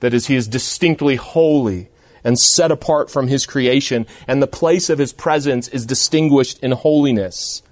That 0.00 0.14
is 0.14 0.26
he 0.26 0.36
is 0.36 0.46
distinctly 0.46 1.16
holy 1.16 1.88
and 2.22 2.38
set 2.38 2.70
apart 2.70 3.10
from 3.10 3.26
his 3.28 3.46
creation 3.46 4.06
and 4.28 4.40
the 4.40 4.46
place 4.46 4.88
of 4.90 4.98
his 4.98 5.12
presence 5.12 5.66
is 5.68 5.86
distinguished 5.86 6.58
in 6.62 6.72
holiness. 6.72 7.62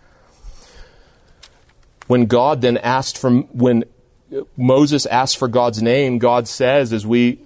When 2.07 2.27
God 2.27 2.61
then 2.61 2.79
asked 2.79 3.19
from 3.19 3.45
when 3.53 3.85
Moses 4.57 5.07
asked 5.07 5.37
for 5.37 5.47
God's 5.47 5.81
name, 5.81 6.19
God 6.19 6.49
says 6.49 6.93
as 6.93 7.07
we 7.07 7.39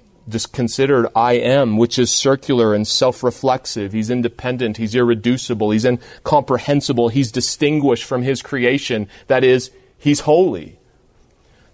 considered 0.52 1.08
I 1.14 1.34
am, 1.34 1.76
which 1.76 1.98
is 1.98 2.10
circular 2.10 2.74
and 2.74 2.86
self 2.86 3.22
reflexive. 3.22 3.92
He's 3.92 4.10
independent, 4.10 4.76
he's 4.76 4.94
irreducible, 4.94 5.70
he's 5.70 5.84
incomprehensible, 5.84 7.08
he's 7.08 7.32
distinguished 7.32 8.04
from 8.04 8.22
his 8.22 8.42
creation. 8.42 9.08
That 9.26 9.44
is, 9.44 9.70
he's 9.98 10.20
holy. 10.20 10.78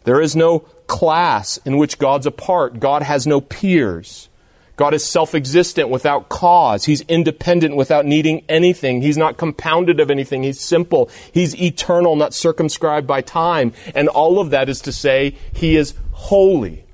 There 0.04 0.20
is 0.20 0.36
no 0.36 0.60
class 0.86 1.58
in 1.64 1.76
which 1.76 1.98
God's 1.98 2.26
apart. 2.26 2.78
God 2.78 3.02
has 3.02 3.26
no 3.26 3.40
peers. 3.40 4.28
God 4.76 4.92
is 4.92 5.04
self 5.04 5.34
existent 5.34 5.88
without 5.88 6.28
cause. 6.28 6.84
He's 6.84 7.00
independent 7.02 7.76
without 7.76 8.04
needing 8.04 8.44
anything. 8.48 9.02
He's 9.02 9.16
not 9.16 9.38
compounded 9.38 10.00
of 10.00 10.10
anything. 10.10 10.42
He's 10.42 10.60
simple. 10.60 11.10
He's 11.32 11.60
eternal, 11.60 12.14
not 12.14 12.34
circumscribed 12.34 13.06
by 13.06 13.22
time. 13.22 13.72
And 13.94 14.08
all 14.08 14.38
of 14.38 14.50
that 14.50 14.68
is 14.68 14.80
to 14.82 14.92
say, 14.92 15.36
He 15.52 15.76
is 15.76 15.94
holy. 16.12 16.85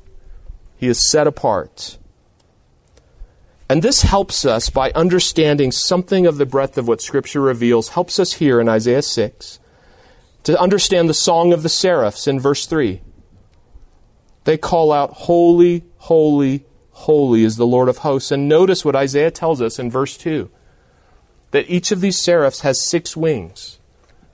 He 0.82 0.88
is 0.88 1.08
set 1.08 1.28
apart. 1.28 1.96
And 3.68 3.84
this 3.84 4.02
helps 4.02 4.44
us 4.44 4.68
by 4.68 4.90
understanding 4.96 5.70
something 5.70 6.26
of 6.26 6.38
the 6.38 6.44
breadth 6.44 6.76
of 6.76 6.88
what 6.88 7.00
Scripture 7.00 7.40
reveals, 7.40 7.90
helps 7.90 8.18
us 8.18 8.32
here 8.32 8.60
in 8.60 8.68
Isaiah 8.68 9.02
6 9.02 9.60
to 10.42 10.60
understand 10.60 11.08
the 11.08 11.14
song 11.14 11.52
of 11.52 11.62
the 11.62 11.68
seraphs 11.68 12.26
in 12.26 12.40
verse 12.40 12.66
3. 12.66 13.00
They 14.42 14.58
call 14.58 14.90
out, 14.90 15.12
Holy, 15.12 15.84
holy, 15.98 16.66
holy 16.90 17.44
is 17.44 17.54
the 17.54 17.64
Lord 17.64 17.88
of 17.88 17.98
hosts. 17.98 18.32
And 18.32 18.48
notice 18.48 18.84
what 18.84 18.96
Isaiah 18.96 19.30
tells 19.30 19.62
us 19.62 19.78
in 19.78 19.88
verse 19.88 20.16
2 20.16 20.50
that 21.52 21.70
each 21.70 21.92
of 21.92 22.00
these 22.00 22.20
seraphs 22.20 22.62
has 22.62 22.82
six 22.82 23.16
wings, 23.16 23.78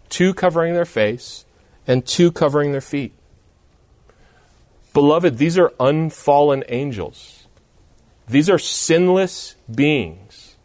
two 0.09 0.33
covering 0.33 0.73
their 0.73 0.87
face 0.87 1.45
and 1.87 2.07
two 2.07 2.33
covering 2.33 2.73
their 2.73 2.81
feet. 2.81 3.18
Beloved, 4.99 5.39
these 5.39 5.57
are 5.57 5.73
unfallen 5.79 6.65
angels. 6.69 7.47
These 8.27 8.51
are 8.51 8.59
sinless 8.59 9.55
beings. 9.73 10.57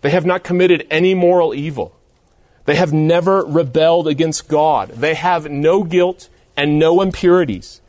They 0.00 0.10
have 0.10 0.24
not 0.24 0.44
committed 0.44 0.86
any 0.92 1.12
moral 1.12 1.52
evil. 1.52 1.98
They 2.66 2.76
have 2.76 2.92
never 2.92 3.44
rebelled 3.44 4.06
against 4.06 4.46
God. 4.46 4.90
They 4.90 5.14
have 5.14 5.50
no 5.50 5.82
guilt 5.82 6.28
and 6.56 6.78
no 6.78 7.02
impurities. 7.02 7.80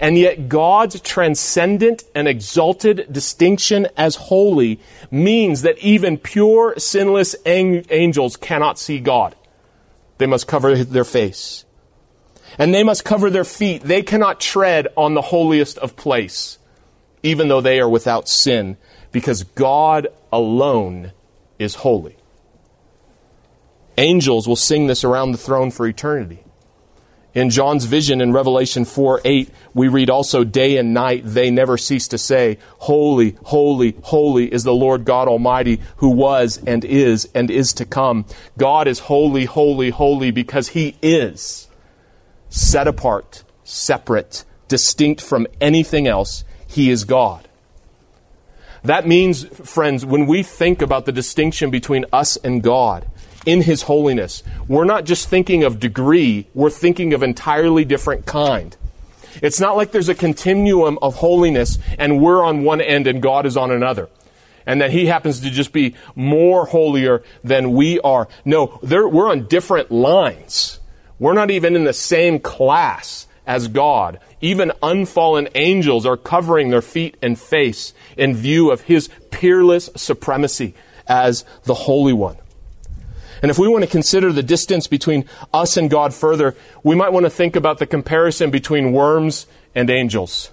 And 0.00 0.18
yet, 0.18 0.48
God's 0.48 1.00
transcendent 1.02 2.02
and 2.16 2.26
exalted 2.26 3.06
distinction 3.08 3.86
as 3.96 4.16
holy 4.16 4.80
means 5.08 5.62
that 5.62 5.78
even 5.78 6.18
pure, 6.18 6.74
sinless 6.78 7.36
angels 7.46 8.36
cannot 8.36 8.76
see 8.76 8.98
God. 8.98 9.36
They 10.16 10.26
must 10.26 10.48
cover 10.48 10.82
their 10.82 11.04
face 11.04 11.64
and 12.58 12.74
they 12.74 12.82
must 12.82 13.04
cover 13.04 13.30
their 13.30 13.44
feet. 13.44 13.82
They 13.82 14.02
cannot 14.02 14.40
tread 14.40 14.88
on 14.96 15.14
the 15.14 15.22
holiest 15.22 15.78
of 15.78 15.96
place, 15.96 16.58
even 17.22 17.48
though 17.48 17.60
they 17.60 17.80
are 17.80 17.88
without 17.88 18.28
sin, 18.28 18.76
because 19.12 19.44
God 19.44 20.08
alone 20.32 21.12
is 21.58 21.76
holy. 21.76 22.16
Angels 23.96 24.46
will 24.46 24.56
sing 24.56 24.86
this 24.86 25.04
around 25.04 25.32
the 25.32 25.38
throne 25.38 25.70
for 25.70 25.86
eternity. 25.86 26.44
In 27.34 27.50
John's 27.50 27.84
vision 27.84 28.20
in 28.20 28.32
Revelation 28.32 28.84
4 28.84 29.20
8, 29.24 29.50
we 29.74 29.86
read 29.86 30.10
also, 30.10 30.44
Day 30.44 30.76
and 30.76 30.94
night 30.94 31.22
they 31.24 31.50
never 31.50 31.76
cease 31.76 32.08
to 32.08 32.18
say, 32.18 32.58
Holy, 32.78 33.36
holy, 33.44 33.96
holy 34.02 34.52
is 34.52 34.64
the 34.64 34.74
Lord 34.74 35.04
God 35.04 35.28
Almighty, 35.28 35.80
who 35.98 36.10
was 36.10 36.60
and 36.66 36.84
is 36.84 37.28
and 37.34 37.50
is 37.50 37.72
to 37.74 37.84
come. 37.84 38.24
God 38.56 38.88
is 38.88 39.00
holy, 39.00 39.44
holy, 39.44 39.90
holy 39.90 40.30
because 40.30 40.68
He 40.68 40.96
is 41.02 41.67
set 42.48 42.88
apart, 42.88 43.44
separate, 43.64 44.44
distinct 44.68 45.20
from 45.20 45.46
anything 45.60 46.06
else. 46.06 46.44
He 46.66 46.90
is 46.90 47.04
God. 47.04 47.48
That 48.84 49.06
means, 49.06 49.44
friends, 49.44 50.04
when 50.04 50.26
we 50.26 50.42
think 50.42 50.82
about 50.82 51.04
the 51.04 51.12
distinction 51.12 51.70
between 51.70 52.04
us 52.12 52.36
and 52.36 52.62
God 52.62 53.06
in 53.44 53.62
His 53.62 53.82
holiness, 53.82 54.42
we're 54.68 54.84
not 54.84 55.04
just 55.04 55.28
thinking 55.28 55.64
of 55.64 55.80
degree, 55.80 56.46
we're 56.54 56.70
thinking 56.70 57.12
of 57.12 57.22
entirely 57.22 57.84
different 57.84 58.26
kind. 58.26 58.76
It's 59.42 59.60
not 59.60 59.76
like 59.76 59.92
there's 59.92 60.08
a 60.08 60.14
continuum 60.14 60.98
of 61.02 61.16
holiness 61.16 61.78
and 61.98 62.20
we're 62.20 62.42
on 62.42 62.64
one 62.64 62.80
end 62.80 63.06
and 63.06 63.22
God 63.22 63.46
is 63.46 63.56
on 63.56 63.70
another. 63.70 64.08
And 64.66 64.80
that 64.80 64.90
He 64.90 65.06
happens 65.06 65.40
to 65.40 65.50
just 65.50 65.72
be 65.72 65.94
more 66.14 66.66
holier 66.66 67.22
than 67.42 67.72
we 67.72 68.00
are. 68.00 68.28
No, 68.44 68.78
we're 68.82 69.30
on 69.30 69.46
different 69.46 69.90
lines. 69.90 70.78
We're 71.18 71.34
not 71.34 71.50
even 71.50 71.74
in 71.74 71.84
the 71.84 71.92
same 71.92 72.38
class 72.38 73.26
as 73.46 73.68
God. 73.68 74.20
Even 74.40 74.72
unfallen 74.82 75.48
angels 75.54 76.06
are 76.06 76.16
covering 76.16 76.70
their 76.70 76.82
feet 76.82 77.16
and 77.22 77.38
face 77.38 77.92
in 78.16 78.34
view 78.34 78.70
of 78.70 78.82
His 78.82 79.08
peerless 79.30 79.90
supremacy 79.96 80.74
as 81.06 81.44
the 81.64 81.74
Holy 81.74 82.12
One. 82.12 82.36
And 83.42 83.50
if 83.50 83.58
we 83.58 83.68
want 83.68 83.84
to 83.84 83.90
consider 83.90 84.32
the 84.32 84.42
distance 84.42 84.86
between 84.86 85.24
us 85.52 85.76
and 85.76 85.88
God 85.88 86.12
further, 86.12 86.56
we 86.82 86.94
might 86.94 87.12
want 87.12 87.24
to 87.24 87.30
think 87.30 87.56
about 87.56 87.78
the 87.78 87.86
comparison 87.86 88.50
between 88.50 88.92
worms 88.92 89.46
and 89.74 89.88
angels. 89.90 90.50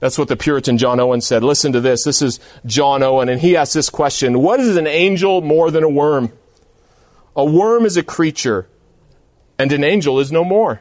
That's 0.00 0.18
what 0.18 0.28
the 0.28 0.36
Puritan 0.36 0.78
John 0.78 1.00
Owen 1.00 1.20
said. 1.20 1.42
Listen 1.42 1.72
to 1.72 1.80
this. 1.80 2.04
This 2.04 2.22
is 2.22 2.38
John 2.66 3.02
Owen, 3.02 3.28
and 3.28 3.40
he 3.40 3.56
asked 3.56 3.74
this 3.74 3.90
question 3.90 4.40
What 4.40 4.60
is 4.60 4.76
an 4.76 4.86
angel 4.86 5.40
more 5.40 5.70
than 5.70 5.82
a 5.82 5.88
worm? 5.88 6.32
A 7.34 7.44
worm 7.44 7.84
is 7.84 7.96
a 7.96 8.02
creature, 8.02 8.68
and 9.58 9.72
an 9.72 9.84
angel 9.84 10.20
is 10.20 10.30
no 10.30 10.44
more. 10.44 10.80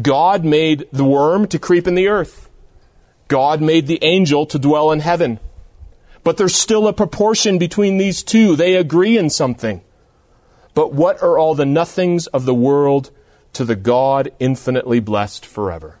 God 0.00 0.44
made 0.44 0.88
the 0.92 1.04
worm 1.04 1.46
to 1.48 1.58
creep 1.58 1.86
in 1.86 1.94
the 1.94 2.08
earth. 2.08 2.50
God 3.28 3.62
made 3.62 3.86
the 3.86 4.02
angel 4.02 4.44
to 4.46 4.58
dwell 4.58 4.90
in 4.90 5.00
heaven. 5.00 5.38
But 6.24 6.36
there's 6.36 6.54
still 6.54 6.88
a 6.88 6.92
proportion 6.92 7.58
between 7.58 7.98
these 7.98 8.22
two. 8.22 8.56
They 8.56 8.74
agree 8.74 9.16
in 9.16 9.30
something. 9.30 9.82
But 10.74 10.92
what 10.92 11.22
are 11.22 11.38
all 11.38 11.54
the 11.54 11.66
nothings 11.66 12.26
of 12.28 12.44
the 12.44 12.54
world 12.54 13.10
to 13.52 13.64
the 13.64 13.76
God 13.76 14.32
infinitely 14.40 15.00
blessed 15.00 15.46
forever? 15.46 15.98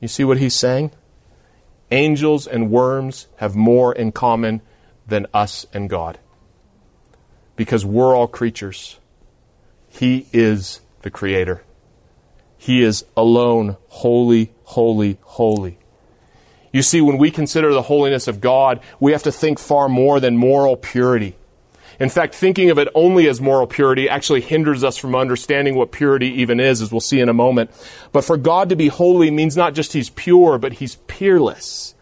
You 0.00 0.08
see 0.08 0.24
what 0.24 0.38
he's 0.38 0.56
saying? 0.56 0.90
Angels 1.90 2.46
and 2.46 2.70
worms 2.70 3.28
have 3.36 3.54
more 3.54 3.94
in 3.94 4.12
common 4.12 4.62
than 5.06 5.26
us 5.32 5.66
and 5.72 5.88
God. 5.88 6.18
Because 7.56 7.84
we're 7.84 8.14
all 8.14 8.26
creatures. 8.26 8.98
He 9.98 10.26
is 10.32 10.80
the 11.02 11.10
Creator. 11.10 11.62
He 12.56 12.82
is 12.84 13.04
alone, 13.16 13.76
holy, 13.88 14.52
holy, 14.62 15.18
holy. 15.22 15.78
You 16.72 16.82
see, 16.82 17.00
when 17.00 17.18
we 17.18 17.32
consider 17.32 17.72
the 17.72 17.82
holiness 17.82 18.28
of 18.28 18.40
God, 18.40 18.80
we 19.00 19.10
have 19.10 19.24
to 19.24 19.32
think 19.32 19.58
far 19.58 19.88
more 19.88 20.20
than 20.20 20.36
moral 20.36 20.76
purity. 20.76 21.34
In 21.98 22.10
fact, 22.10 22.36
thinking 22.36 22.70
of 22.70 22.78
it 22.78 22.86
only 22.94 23.26
as 23.28 23.40
moral 23.40 23.66
purity 23.66 24.08
actually 24.08 24.40
hinders 24.40 24.84
us 24.84 24.96
from 24.96 25.16
understanding 25.16 25.74
what 25.74 25.90
purity 25.90 26.28
even 26.42 26.60
is, 26.60 26.80
as 26.80 26.92
we'll 26.92 27.00
see 27.00 27.18
in 27.18 27.28
a 27.28 27.34
moment. 27.34 27.70
But 28.12 28.24
for 28.24 28.36
God 28.36 28.68
to 28.68 28.76
be 28.76 28.86
holy 28.86 29.32
means 29.32 29.56
not 29.56 29.74
just 29.74 29.94
He's 29.94 30.10
pure, 30.10 30.58
but 30.58 30.74
He's 30.74 30.94
peerless. 31.08 31.96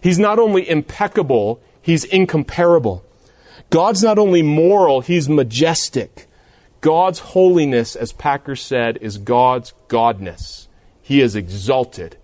He's 0.00 0.18
not 0.18 0.38
only 0.38 0.66
impeccable, 0.66 1.60
He's 1.82 2.04
incomparable. 2.04 3.04
God's 3.68 4.02
not 4.02 4.18
only 4.18 4.40
moral, 4.40 5.02
He's 5.02 5.28
majestic. 5.28 6.27
God's 6.80 7.18
holiness, 7.18 7.96
as 7.96 8.12
Packer 8.12 8.56
said, 8.56 8.98
is 9.00 9.18
God's 9.18 9.74
godness. 9.88 10.68
He 11.02 11.20
is 11.20 11.34
exalted 11.34 12.16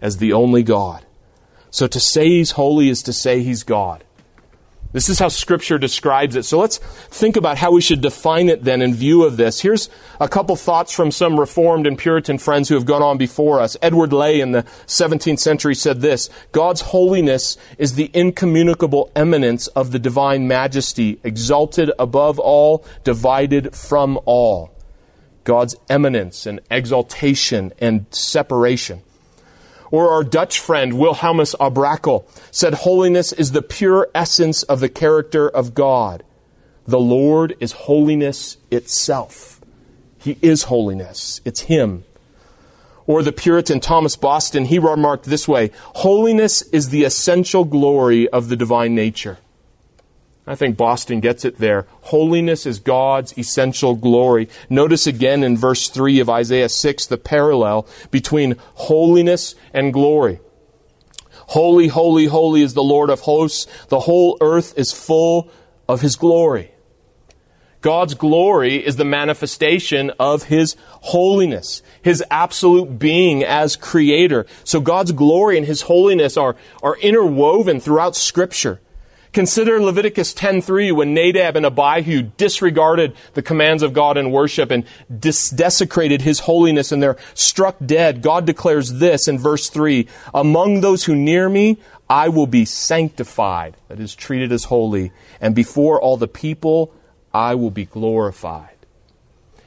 as 0.00 0.18
the 0.18 0.32
only 0.32 0.62
God. 0.62 1.06
So 1.70 1.86
to 1.86 2.00
say 2.00 2.28
He's 2.28 2.52
holy 2.52 2.88
is 2.88 3.02
to 3.04 3.12
say 3.12 3.42
He's 3.42 3.62
God. 3.62 4.04
This 4.92 5.08
is 5.08 5.18
how 5.18 5.28
Scripture 5.28 5.78
describes 5.78 6.36
it. 6.36 6.44
So 6.44 6.58
let's 6.58 6.76
think 6.76 7.36
about 7.36 7.56
how 7.56 7.72
we 7.72 7.80
should 7.80 8.02
define 8.02 8.48
it 8.48 8.62
then 8.62 8.82
in 8.82 8.94
view 8.94 9.24
of 9.24 9.38
this. 9.38 9.60
Here's 9.60 9.88
a 10.20 10.28
couple 10.28 10.54
thoughts 10.54 10.92
from 10.92 11.10
some 11.10 11.40
Reformed 11.40 11.86
and 11.86 11.98
Puritan 11.98 12.38
friends 12.38 12.68
who 12.68 12.74
have 12.74 12.84
gone 12.84 13.02
on 13.02 13.16
before 13.16 13.58
us. 13.58 13.76
Edward 13.80 14.12
Leigh 14.12 14.40
in 14.40 14.52
the 14.52 14.64
17th 14.86 15.38
century 15.38 15.74
said 15.74 16.00
this 16.02 16.28
God's 16.52 16.82
holiness 16.82 17.56
is 17.78 17.94
the 17.94 18.10
incommunicable 18.12 19.10
eminence 19.16 19.66
of 19.68 19.92
the 19.92 19.98
divine 19.98 20.46
majesty, 20.46 21.18
exalted 21.24 21.90
above 21.98 22.38
all, 22.38 22.84
divided 23.02 23.74
from 23.74 24.20
all. 24.26 24.70
God's 25.44 25.74
eminence 25.88 26.46
and 26.46 26.60
exaltation 26.70 27.72
and 27.78 28.06
separation. 28.10 29.02
Or 29.92 30.10
our 30.10 30.24
Dutch 30.24 30.58
friend, 30.58 30.94
Wilhelmus 30.94 31.54
à 31.60 31.72
Brakel, 31.72 32.24
said, 32.50 32.74
Holiness 32.74 33.32
is 33.32 33.52
the 33.52 33.62
pure 33.62 34.08
essence 34.14 34.64
of 34.64 34.80
the 34.80 34.88
character 34.88 35.48
of 35.48 35.74
God. 35.74 36.24
The 36.86 36.98
Lord 36.98 37.54
is 37.60 37.72
holiness 37.72 38.56
itself. 38.70 39.60
He 40.18 40.38
is 40.42 40.64
holiness. 40.64 41.40
It's 41.44 41.60
Him. 41.60 42.04
Or 43.06 43.22
the 43.22 43.32
Puritan 43.32 43.80
Thomas 43.80 44.16
Boston, 44.16 44.64
he 44.64 44.78
remarked 44.78 45.26
this 45.26 45.46
way 45.46 45.70
Holiness 45.96 46.62
is 46.62 46.88
the 46.88 47.04
essential 47.04 47.64
glory 47.64 48.28
of 48.30 48.48
the 48.48 48.56
divine 48.56 48.94
nature. 48.94 49.38
I 50.46 50.56
think 50.56 50.76
Boston 50.76 51.20
gets 51.20 51.44
it 51.44 51.58
there. 51.58 51.86
Holiness 52.02 52.66
is 52.66 52.80
God's 52.80 53.36
essential 53.38 53.94
glory. 53.94 54.48
Notice 54.68 55.06
again 55.06 55.44
in 55.44 55.56
verse 55.56 55.88
3 55.88 56.18
of 56.18 56.28
Isaiah 56.28 56.68
6 56.68 57.06
the 57.06 57.16
parallel 57.16 57.86
between 58.10 58.56
holiness 58.74 59.54
and 59.72 59.92
glory. 59.92 60.40
Holy, 61.48 61.88
holy, 61.88 62.26
holy 62.26 62.62
is 62.62 62.74
the 62.74 62.82
Lord 62.82 63.10
of 63.10 63.20
hosts. 63.20 63.66
The 63.88 64.00
whole 64.00 64.36
earth 64.40 64.76
is 64.76 64.92
full 64.92 65.50
of 65.88 66.00
his 66.00 66.16
glory. 66.16 66.72
God's 67.82 68.14
glory 68.14 68.76
is 68.76 68.94
the 68.94 69.04
manifestation 69.04 70.12
of 70.18 70.44
His 70.44 70.76
holiness, 70.88 71.82
His 72.00 72.22
absolute 72.30 72.98
being 72.98 73.42
as 73.42 73.74
creator. 73.74 74.46
So 74.62 74.80
God's 74.80 75.10
glory 75.10 75.58
and 75.58 75.66
His 75.66 75.82
holiness 75.82 76.36
are, 76.36 76.54
are 76.80 76.96
interwoven 76.98 77.80
throughout 77.80 78.14
Scripture. 78.14 78.80
Consider 79.32 79.80
Leviticus 79.80 80.34
10:3 80.34 80.92
when 80.92 81.14
Nadab 81.14 81.56
and 81.56 81.64
Abihu 81.64 82.22
disregarded 82.36 83.14
the 83.32 83.40
commands 83.40 83.82
of 83.82 83.94
God 83.94 84.18
in 84.18 84.30
worship 84.30 84.70
and 84.70 84.84
dis- 85.18 85.48
desecrated 85.48 86.20
his 86.20 86.40
holiness 86.40 86.92
and 86.92 87.02
they're 87.02 87.16
struck 87.32 87.76
dead. 87.84 88.20
God 88.20 88.44
declares 88.44 88.94
this 88.94 89.28
in 89.28 89.38
verse 89.38 89.70
3, 89.70 90.06
"Among 90.34 90.82
those 90.82 91.04
who 91.04 91.16
near 91.16 91.48
me, 91.48 91.78
I 92.10 92.28
will 92.28 92.46
be 92.46 92.66
sanctified, 92.66 93.74
that 93.88 93.98
is 93.98 94.14
treated 94.14 94.52
as 94.52 94.64
holy, 94.64 95.12
and 95.40 95.54
before 95.54 95.98
all 95.98 96.18
the 96.18 96.28
people, 96.28 96.92
I 97.32 97.54
will 97.54 97.70
be 97.70 97.86
glorified." 97.86 98.68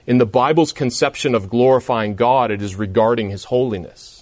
In 0.06 0.19
the 0.19 0.28
Bible's 0.28 0.71
conception 0.71 1.34
of 1.34 1.49
glorifying 1.49 2.13
God, 2.13 2.51
it 2.51 2.62
is 2.62 2.75
regarding 2.75 3.32
his 3.32 3.45
holiness. 3.45 4.14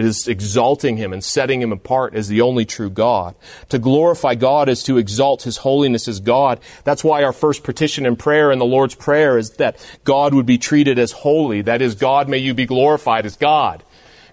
It 0.00 0.06
is 0.06 0.26
exalting 0.26 0.96
him 0.96 1.12
and 1.12 1.22
setting 1.22 1.60
him 1.60 1.72
apart 1.72 2.14
as 2.14 2.28
the 2.28 2.40
only 2.40 2.64
true 2.64 2.88
God. 2.88 3.34
To 3.68 3.78
glorify 3.78 4.34
God 4.34 4.70
is 4.70 4.82
to 4.84 4.96
exalt 4.96 5.42
his 5.42 5.58
holiness 5.58 6.08
as 6.08 6.20
God. 6.20 6.58
That's 6.84 7.04
why 7.04 7.22
our 7.22 7.34
first 7.34 7.64
petition 7.64 8.06
in 8.06 8.16
prayer 8.16 8.50
in 8.50 8.58
the 8.58 8.64
Lord's 8.64 8.94
Prayer 8.94 9.36
is 9.36 9.50
that 9.58 9.76
God 10.04 10.32
would 10.32 10.46
be 10.46 10.56
treated 10.56 10.98
as 10.98 11.12
holy. 11.12 11.60
That 11.60 11.82
is, 11.82 11.96
God, 11.96 12.30
may 12.30 12.38
you 12.38 12.54
be 12.54 12.64
glorified 12.64 13.26
as 13.26 13.36
God. 13.36 13.84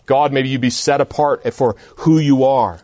God, 0.06 0.32
may 0.32 0.46
you 0.46 0.58
be 0.58 0.70
set 0.70 1.02
apart 1.02 1.54
for 1.54 1.76
who 1.98 2.18
you 2.18 2.46
are. 2.46 2.80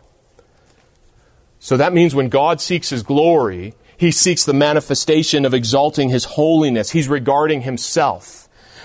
So 1.60 1.78
that 1.78 1.94
means 1.94 2.14
when 2.14 2.28
God 2.28 2.60
seeks 2.60 2.90
his 2.90 3.02
glory, 3.02 3.72
he 3.96 4.10
seeks 4.10 4.44
the 4.44 4.52
manifestation 4.52 5.46
of 5.46 5.54
exalting 5.54 6.10
his 6.10 6.26
holiness. 6.26 6.90
He's 6.90 7.08
regarding 7.08 7.62
himself. 7.62 8.43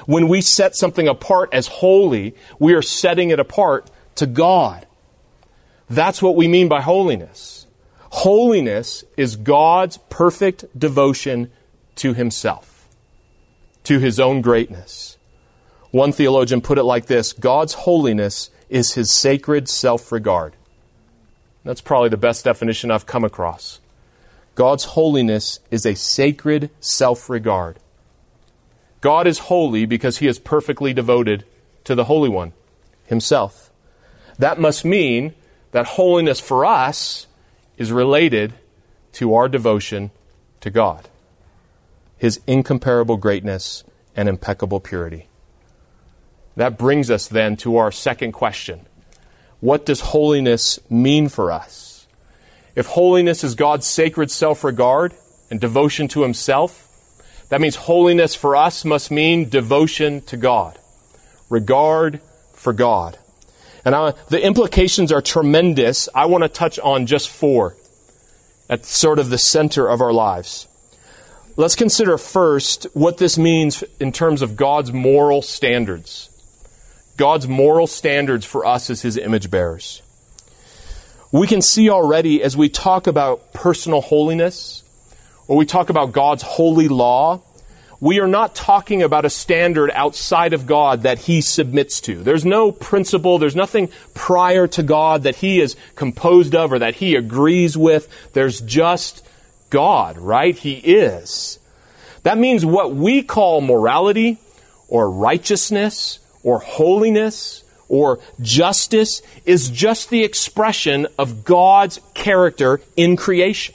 When 0.10 0.28
we 0.28 0.42
set 0.42 0.76
something 0.76 1.08
apart 1.08 1.50
as 1.54 1.68
holy, 1.68 2.34
we 2.58 2.74
are 2.74 2.82
setting 2.82 3.30
it 3.30 3.40
apart 3.40 3.92
to 4.16 4.26
God. 4.26 4.88
That's 5.88 6.20
what 6.20 6.36
we 6.36 6.48
mean 6.48 6.68
by 6.68 6.82
holiness. 6.82 7.68
Holiness 8.10 9.04
is 9.18 9.36
God's 9.36 9.98
perfect 10.10 10.66
devotion 10.76 11.52
to 11.98 12.16
himself, 12.16 12.90
to 13.84 14.00
his 14.00 14.20
own 14.20 14.42
greatness. 14.42 15.20
One 15.92 16.12
theologian 16.12 16.62
put 16.62 16.80
it 16.80 16.86
like 16.86 17.06
this 17.06 17.32
God's 17.32 17.76
holiness 17.76 18.50
is 18.68 18.96
his 18.96 19.12
sacred 19.12 19.70
self 19.70 20.12
regard. 20.12 20.56
That's 21.64 21.82
probably 21.82 22.10
the 22.10 22.18
best 22.18 22.46
definition 22.46 22.90
I've 22.90 23.06
come 23.06 23.24
across. 23.24 23.80
God's 24.56 24.86
holiness 24.86 25.60
is 25.70 25.86
a 25.86 25.94
sacred 25.94 26.72
self 26.80 27.30
regard. 27.30 27.78
God 29.02 29.28
is 29.28 29.40
holy 29.40 29.86
because 29.86 30.18
he 30.18 30.28
is 30.28 30.40
perfectly 30.40 30.94
devoted 30.94 31.46
to 31.86 31.96
the 31.96 32.06
Holy 32.06 32.30
One, 32.30 32.54
himself. 33.06 33.72
That 34.38 34.60
must 34.60 34.86
mean 34.86 35.34
that 35.72 35.86
holiness 35.86 36.40
for 36.40 36.66
us 36.66 37.28
is 37.78 37.92
related 37.92 38.54
to 39.14 39.34
our 39.36 39.48
devotion 39.48 40.12
to 40.62 40.70
God, 40.70 41.08
his 42.18 42.42
incomparable 42.46 43.18
greatness 43.18 43.84
and 44.16 44.28
impeccable 44.28 44.80
purity. 44.80 45.28
That 46.56 46.78
brings 46.78 47.10
us 47.10 47.28
then 47.28 47.56
to 47.58 47.78
our 47.78 47.92
second 47.92 48.34
question 48.34 48.86
What 49.62 49.86
does 49.86 50.02
holiness 50.02 50.80
mean 50.90 51.30
for 51.30 51.52
us? 51.52 52.08
If 52.76 52.88
holiness 52.88 53.44
is 53.44 53.56
God's 53.56 53.88
sacred 53.88 54.30
self 54.32 54.64
regard 54.64 55.14
and 55.50 55.60
devotion 55.60 56.08
to 56.10 56.24
himself, 56.24 56.89
that 57.50 57.62
means 57.62 57.76
holiness 57.76 58.36
for 58.36 58.56
us 58.56 58.86
must 58.86 59.12
mean 59.12 59.50
devotion 59.50 60.22
to 60.22 60.38
God, 60.38 60.78
regard 61.50 62.22
for 62.54 62.74
God. 62.74 63.18
And 63.84 63.96
I, 63.96 64.14
the 64.30 64.44
implications 64.44 65.12
are 65.12 65.22
tremendous. 65.22 66.10
I 66.14 66.26
want 66.26 66.44
to 66.44 66.50
touch 66.50 66.80
on 66.80 67.06
just 67.06 67.30
four 67.30 67.76
at 68.70 68.86
sort 68.86 69.20
of 69.20 69.30
the 69.30 69.38
center 69.38 69.88
of 69.88 70.02
our 70.02 70.14
lives. 70.14 70.68
Let's 71.56 71.76
consider 71.76 72.18
first 72.18 72.88
what 72.94 73.18
this 73.18 73.38
means 73.38 73.84
in 74.00 74.12
terms 74.12 74.42
of 74.42 74.56
God's 74.56 74.94
moral 74.94 75.42
standards. 75.42 76.30
God's 77.18 77.48
moral 77.48 77.88
standards 77.88 78.46
for 78.46 78.66
us 78.66 78.90
as 78.90 79.02
His 79.02 79.18
image 79.18 79.50
bearers. 79.50 80.02
We 81.32 81.48
can 81.48 81.62
see 81.62 81.90
already 81.90 82.42
as 82.42 82.56
we 82.56 82.70
talk 82.70 83.08
about 83.08 83.54
personal 83.54 84.02
holiness, 84.02 84.84
or 85.50 85.58
we 85.58 85.66
talk 85.66 85.90
about 85.90 86.12
God's 86.12 86.44
holy 86.44 86.88
law, 86.88 87.42
we 88.00 88.20
are 88.20 88.28
not 88.28 88.54
talking 88.54 89.02
about 89.02 89.26
a 89.26 89.32
standard 89.32 89.90
outside 89.92 90.54
of 90.54 90.68
God 90.68 91.02
that 91.02 91.18
he 91.18 91.42
submits 91.42 92.00
to. 92.02 92.22
There's 92.22 92.46
no 92.46 92.72
principle, 92.72 93.40
there's 93.40 93.56
nothing 93.56 93.90
prior 94.14 94.68
to 94.68 94.84
God 94.84 95.24
that 95.24 95.38
he 95.38 95.60
is 95.60 95.76
composed 95.96 96.54
of 96.54 96.72
or 96.72 96.80
that 96.80 96.96
he 96.96 97.16
agrees 97.16 97.76
with. 97.76 98.08
There's 98.34 98.62
just 98.62 99.28
God, 99.72 100.20
right? 100.20 100.56
He 100.56 100.76
is. 100.76 101.58
That 102.22 102.38
means 102.38 102.64
what 102.64 102.94
we 102.94 103.24
call 103.24 103.60
morality 103.60 104.38
or 104.88 105.10
righteousness 105.10 106.20
or 106.44 106.60
holiness 106.60 107.64
or 107.88 108.20
justice 108.40 109.24
is 109.46 109.72
just 109.72 110.12
the 110.12 110.24
expression 110.24 111.08
of 111.18 111.44
God's 111.44 112.00
character 112.14 112.82
in 112.96 113.18
creation. 113.18 113.74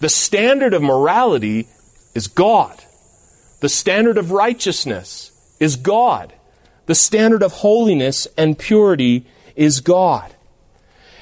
The 0.00 0.08
standard 0.08 0.74
of 0.74 0.82
morality 0.82 1.68
is 2.14 2.26
God. 2.26 2.82
The 3.60 3.68
standard 3.68 4.18
of 4.18 4.30
righteousness 4.30 5.32
is 5.58 5.76
God. 5.76 6.34
The 6.86 6.94
standard 6.94 7.42
of 7.42 7.52
holiness 7.52 8.28
and 8.36 8.58
purity 8.58 9.26
is 9.54 9.80
God. 9.80 10.32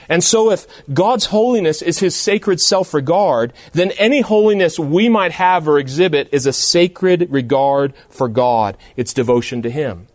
And 0.09 0.23
so, 0.23 0.51
if 0.51 0.67
God's 0.93 1.27
holiness 1.27 1.81
is 1.81 2.01
His 2.01 2.15
sacred 2.15 2.61
self 2.61 2.93
regard, 2.93 3.53
then 3.73 3.93
any 3.93 4.21
holiness 4.21 4.79
we 4.79 5.09
might 5.09 5.33
have 5.33 5.67
or 5.67 5.79
exhibit 5.79 6.29
is 6.31 6.47
a 6.47 6.53
sacred 6.53 7.29
regard 7.31 7.95
for 8.11 8.29
God. 8.29 8.77
It's 8.97 9.15
devotion 9.15 9.63
to 9.63 9.71
Him. 9.71 10.09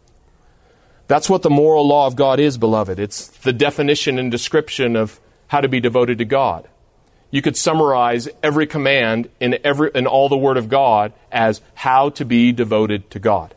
That's 1.08 1.30
what 1.30 1.42
the 1.42 1.50
moral 1.50 1.88
law 1.88 2.06
of 2.06 2.16
God 2.16 2.40
is, 2.40 2.60
beloved. 2.60 3.00
It's 3.00 3.28
the 3.28 3.54
definition 3.54 4.20
and 4.20 4.30
description 4.30 4.96
of 4.96 5.20
how 5.48 5.62
to 5.62 5.68
be 5.68 5.80
devoted 5.80 6.20
to 6.20 6.26
God. 6.26 6.68
You 7.32 7.42
could 7.42 7.56
summarize 7.56 8.28
every 8.42 8.66
command 8.66 9.30
in, 9.40 9.60
every, 9.64 9.92
in 9.94 10.08
all 10.08 10.30
the 10.30 10.38
Word 10.38 10.58
of 10.58 10.70
God 10.70 11.14
as 11.32 11.62
how 11.76 12.10
to 12.12 12.26
be 12.26 12.52
devoted 12.52 13.10
to 13.12 13.20
God. 13.20 13.54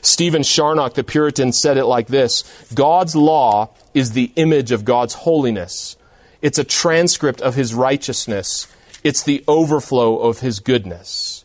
Stephen 0.00 0.42
Charnock, 0.42 0.94
the 0.94 1.04
Puritan, 1.04 1.52
said 1.52 1.76
it 1.76 1.84
like 1.84 2.08
this 2.08 2.44
God's 2.74 3.14
law 3.14 3.70
is 3.92 4.12
the 4.12 4.32
image 4.36 4.72
of 4.72 4.84
God's 4.84 5.14
holiness, 5.14 5.96
it's 6.42 6.58
a 6.58 6.64
transcript 6.64 7.40
of 7.40 7.54
His 7.54 7.74
righteousness, 7.74 8.66
it's 9.02 9.22
the 9.22 9.44
overflow 9.46 10.18
of 10.18 10.40
His 10.40 10.60
goodness. 10.60 11.44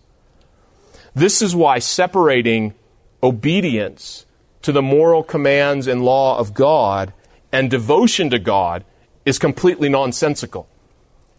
This 1.13 1.41
is 1.41 1.55
why 1.55 1.79
separating 1.79 2.73
obedience 3.21 4.25
to 4.61 4.71
the 4.71 4.81
moral 4.81 5.23
commands 5.23 5.87
and 5.87 6.03
law 6.03 6.37
of 6.37 6.53
God 6.53 7.13
and 7.51 7.69
devotion 7.69 8.29
to 8.29 8.39
God 8.39 8.85
is 9.25 9.39
completely 9.39 9.89
nonsensical. 9.89 10.67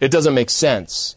It 0.01 0.11
doesn't 0.11 0.35
make 0.35 0.51
sense. 0.51 1.17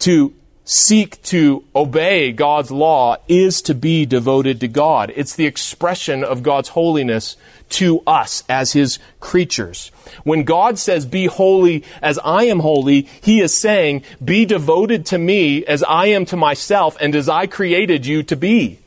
To 0.00 0.34
seek 0.64 1.20
to 1.22 1.62
obey 1.76 2.32
God's 2.32 2.70
law 2.70 3.16
is 3.28 3.60
to 3.62 3.74
be 3.74 4.06
devoted 4.06 4.60
to 4.60 4.68
God. 4.68 5.12
It's 5.14 5.36
the 5.36 5.46
expression 5.46 6.24
of 6.24 6.42
God's 6.42 6.70
holiness 6.70 7.36
to 7.70 8.02
us 8.06 8.42
as 8.48 8.72
His 8.72 8.98
creatures. 9.20 9.90
When 10.24 10.44
God 10.44 10.78
says, 10.78 11.06
be 11.06 11.26
holy 11.26 11.84
as 12.00 12.18
I 12.24 12.44
am 12.44 12.60
holy, 12.60 13.02
He 13.22 13.40
is 13.40 13.56
saying, 13.56 14.02
be 14.24 14.44
devoted 14.44 15.06
to 15.06 15.18
me 15.18 15.64
as 15.66 15.82
I 15.82 16.06
am 16.06 16.24
to 16.26 16.36
myself 16.36 16.96
and 17.00 17.14
as 17.14 17.28
I 17.28 17.46
created 17.46 18.06
you 18.06 18.22
to 18.24 18.36
be. 18.36 18.78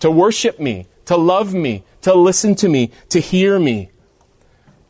To 0.00 0.10
worship 0.10 0.58
me, 0.58 0.86
to 1.04 1.16
love 1.16 1.54
me, 1.54 1.84
to 2.02 2.14
listen 2.14 2.54
to 2.56 2.68
me, 2.68 2.90
to 3.10 3.20
hear 3.20 3.58
me. 3.58 3.90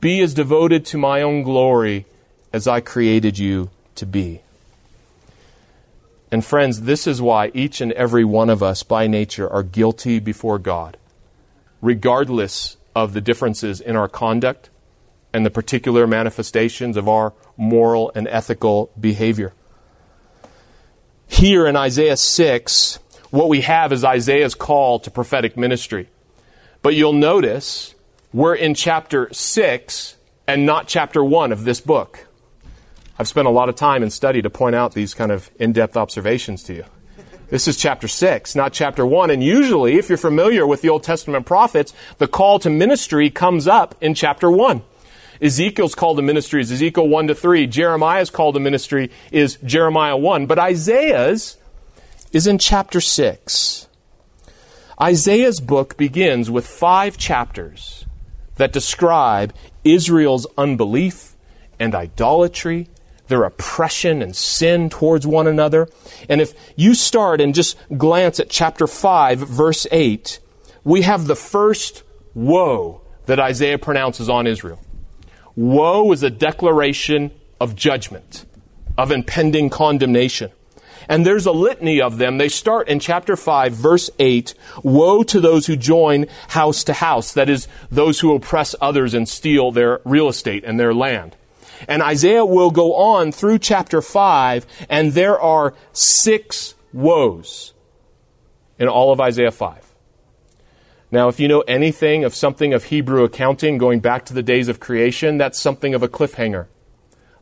Be 0.01 0.21
as 0.21 0.35
devoted 0.35 0.87
to 0.87 0.99
my 0.99 1.21
own 1.23 1.43
glory 1.43 2.07
as 2.53 2.67
I 2.67 2.81
created 2.81 3.39
you 3.39 3.71
to 4.03 4.07
be. 4.07 4.41
And 6.33 6.45
friends, 6.45 6.83
this 6.83 7.07
is 7.07 7.23
why 7.23 7.53
each 7.55 7.81
and 7.81 7.93
every 7.93 8.25
one 8.25 8.51
of 8.51 8.61
us 8.61 8.83
by 8.83 9.07
nature 9.07 9.49
are 9.49 9.62
guilty 9.62 10.19
before 10.19 10.59
God, 10.59 10.97
regardless 11.81 12.79
of 12.97 13.12
the 13.12 13.21
differences 13.21 13.81
in 13.81 13.95
our 13.95 14.09
conduct 14.09 14.71
and 15.33 15.47
the 15.47 15.51
particular 15.51 16.09
manifestations 16.09 16.97
of 16.97 17.09
our 17.09 17.33
moral 17.57 18.11
and 18.17 18.27
ethical 18.27 18.91
behavior. 18.99 19.53
Here 21.29 21.65
in 21.65 21.77
Isaiah 21.77 22.17
6, 22.17 22.99
what 23.31 23.49
we 23.49 23.61
have 23.61 23.93
is 23.93 24.05
Isaiah's 24.05 24.57
call 24.57 24.99
to 24.99 25.12
prophetic 25.12 25.57
ministry. 25.57 26.09
But 26.83 26.97
you'll 26.97 27.12
notice 27.12 27.95
we're 28.33 28.57
in 28.57 28.75
chapter 28.75 29.29
6 29.33 30.17
and 30.49 30.67
not 30.67 30.88
chapter 30.88 31.23
1 31.23 31.53
of 31.53 31.62
this 31.62 31.81
book. 31.81 32.27
I've 33.23 33.29
spent 33.29 33.47
a 33.47 33.53
lot 33.53 33.69
of 33.69 33.77
time 33.77 34.03
and 34.03 34.13
study 34.13 34.43
to 34.43 34.51
point 34.51 34.75
out 34.75 34.95
these 34.95 35.15
kind 35.15 35.31
of 35.31 35.49
in 35.61 35.73
depth 35.73 35.97
observations 35.97 36.65
to 36.65 36.75
you. 36.75 36.85
This 37.51 37.69
is 37.69 37.77
chapter 37.77 38.09
6, 38.09 38.57
not 38.57 38.73
chapter 38.73 39.07
1. 39.07 39.31
And 39.31 39.45
usually, 39.45 39.97
if 39.97 40.09
you're 40.09 40.19
familiar 40.19 40.67
with 40.67 40.83
the 40.83 40.89
Old 40.89 41.05
Testament 41.05 41.47
prophets, 41.47 41.95
the 42.19 42.27
call 42.27 42.59
to 42.59 42.69
ministry 42.69 43.31
comes 43.31 43.69
up 43.69 43.95
in 44.01 44.15
chapter 44.15 44.51
1. 44.51 44.83
Ezekiel's 45.41 45.95
call 45.95 46.17
to 46.17 46.23
ministry 46.23 46.61
is 46.61 46.73
Ezekiel 46.73 47.07
1 47.07 47.29
to 47.29 47.35
3. 47.37 47.69
Jeremiah's 47.69 48.29
call 48.29 48.53
to 48.55 48.59
ministry 48.59 49.09
is 49.31 49.57
Jeremiah 49.65 50.17
1. 50.17 50.47
But 50.47 50.59
Isaiah's 50.59 51.59
is 52.33 52.49
in 52.49 52.59
chapter 52.59 53.01
6. 53.01 53.87
Isaiah's 55.01 55.61
book 55.61 55.97
begins 55.97 56.51
with 56.51 56.67
five 56.67 57.17
chapters 57.17 58.05
that 58.57 58.73
describe 58.73 59.55
Israel's 59.85 60.49
unbelief 60.59 61.37
and 61.79 61.95
idolatry, 61.95 62.89
their 63.29 63.45
oppression 63.45 64.23
and 64.23 64.35
sin 64.35 64.91
towards 64.91 65.27
one 65.27 65.47
another. 65.47 65.89
And 66.29 66.41
if 66.41 66.55
you 66.77 66.95
start 66.95 67.41
and 67.41 67.55
just 67.55 67.77
glance 67.97 68.41
at 68.41 68.51
chapter 68.51 68.87
5, 68.87 69.39
verse 69.39 69.87
8, 69.91 70.41
we 70.85 71.03
have 71.03 71.27
the 71.27 71.37
first 71.37 72.03
woe 72.35 73.03
that 73.27 73.41
Isaiah 73.41 73.79
pronounces 73.79 74.29
on 74.29 74.47
Israel. 74.47 74.81
Woe 75.55 76.11
is 76.13 76.23
a 76.23 76.31
declaration 76.31 77.31
of 77.61 77.77
judgment, 77.77 78.45
of 78.99 79.13
impending 79.13 79.71
condemnation. 79.71 80.51
And 81.09 81.27
there's 81.27 81.47
a 81.47 81.53
litany 81.53 82.01
of 82.01 82.19
them. 82.19 82.39
They 82.39 82.49
start 82.49 82.89
in 82.89 83.01
chapter 83.01 83.37
5, 83.37 83.73
verse 83.73 84.11
8 84.19 84.55
Woe 84.83 85.23
to 85.25 85.41
those 85.41 85.67
who 85.67 85.77
join 85.77 86.27
house 86.49 86.85
to 86.85 86.93
house, 86.93 87.33
that 87.35 87.49
is, 87.49 87.69
those 87.91 88.21
who 88.21 88.35
oppress 88.35 88.75
others 88.81 89.15
and 89.15 89.29
steal 89.29 89.73
their 89.73 90.01
real 90.05 90.29
estate 90.29 90.65
and 90.65 90.79
their 90.79 90.95
land. 90.95 91.37
And 91.88 92.03
Isaiah 92.03 92.45
will 92.45 92.71
go 92.71 92.95
on 92.95 93.33
through 93.33 93.59
chapter 93.59 94.03
5, 94.03 94.66
and 94.88 95.12
there 95.12 95.40
are 95.40 95.75
six 95.92 96.75
woes 96.92 97.75
in 98.79 98.88
all 98.88 99.12
of 99.12 99.21
Isaiah 99.21 99.51
5. 99.51 99.92
Now, 101.11 101.29
if 101.29 101.38
you 101.38 101.47
know 101.47 101.61
anything 101.68 102.25
of 102.25 102.35
something 102.35 102.73
of 102.73 102.85
Hebrew 102.85 103.23
accounting 103.23 103.77
going 103.77 104.01
back 104.01 104.25
to 104.27 104.35
the 104.35 104.42
days 104.42 104.68
of 104.68 104.81
creation, 104.81 105.37
that's 105.37 105.61
something 105.61 105.95
of 105.95 106.03
a 106.03 106.09
cliffhanger. 106.09 106.66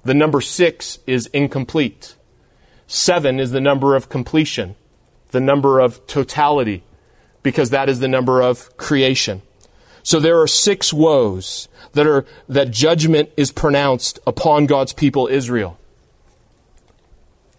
The 0.03 0.15
number 0.15 0.41
six 0.41 0.99
is 1.07 1.27
incomplete. 1.29 2.17
Seven 2.89 3.39
is 3.39 3.53
the 3.53 3.61
number 3.61 3.95
of 3.95 4.09
completion, 4.09 4.75
the 5.31 5.41
number 5.41 5.79
of 5.79 6.05
totality, 6.09 6.83
because 7.45 7.71
that 7.71 7.89
is 7.89 8.01
the 8.01 8.09
number 8.09 8.43
of 8.43 8.77
creation. 8.77 9.43
So 10.03 10.19
there 10.19 10.41
are 10.41 10.49
six 10.49 10.93
woes 10.93 11.69
that 11.93 12.07
are, 12.07 12.25
that 12.49 12.71
judgment 12.71 13.31
is 13.37 13.53
pronounced 13.53 14.19
upon 14.27 14.67
God's 14.67 14.93
people 14.93 15.27
Israel. 15.27 15.79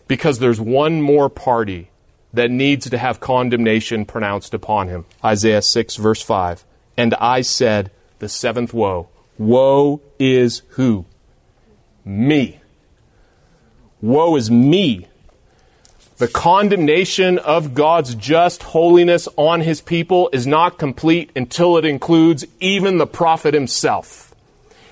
Because 0.07 0.39
there's 0.39 0.59
one 0.59 1.01
more 1.01 1.29
party 1.29 1.89
that 2.33 2.51
needs 2.51 2.89
to 2.89 2.97
have 2.97 3.19
condemnation 3.19 4.05
pronounced 4.05 4.53
upon 4.53 4.87
him. 4.87 5.05
Isaiah 5.23 5.61
6 5.61 5.95
verse 5.97 6.21
5. 6.21 6.63
And 6.97 7.13
I 7.15 7.41
said, 7.41 7.91
the 8.19 8.29
seventh 8.29 8.73
woe. 8.73 9.09
Woe 9.37 10.01
is 10.19 10.61
who? 10.69 11.05
Me. 12.05 12.61
Woe 14.01 14.35
is 14.35 14.51
me 14.51 15.07
the 16.21 16.27
condemnation 16.27 17.39
of 17.39 17.73
God's 17.73 18.13
just 18.13 18.61
holiness 18.61 19.27
on 19.37 19.61
his 19.61 19.81
people 19.81 20.29
is 20.31 20.45
not 20.45 20.77
complete 20.77 21.31
until 21.35 21.77
it 21.77 21.83
includes 21.83 22.45
even 22.59 22.99
the 22.99 23.07
prophet 23.07 23.55
himself. 23.55 24.35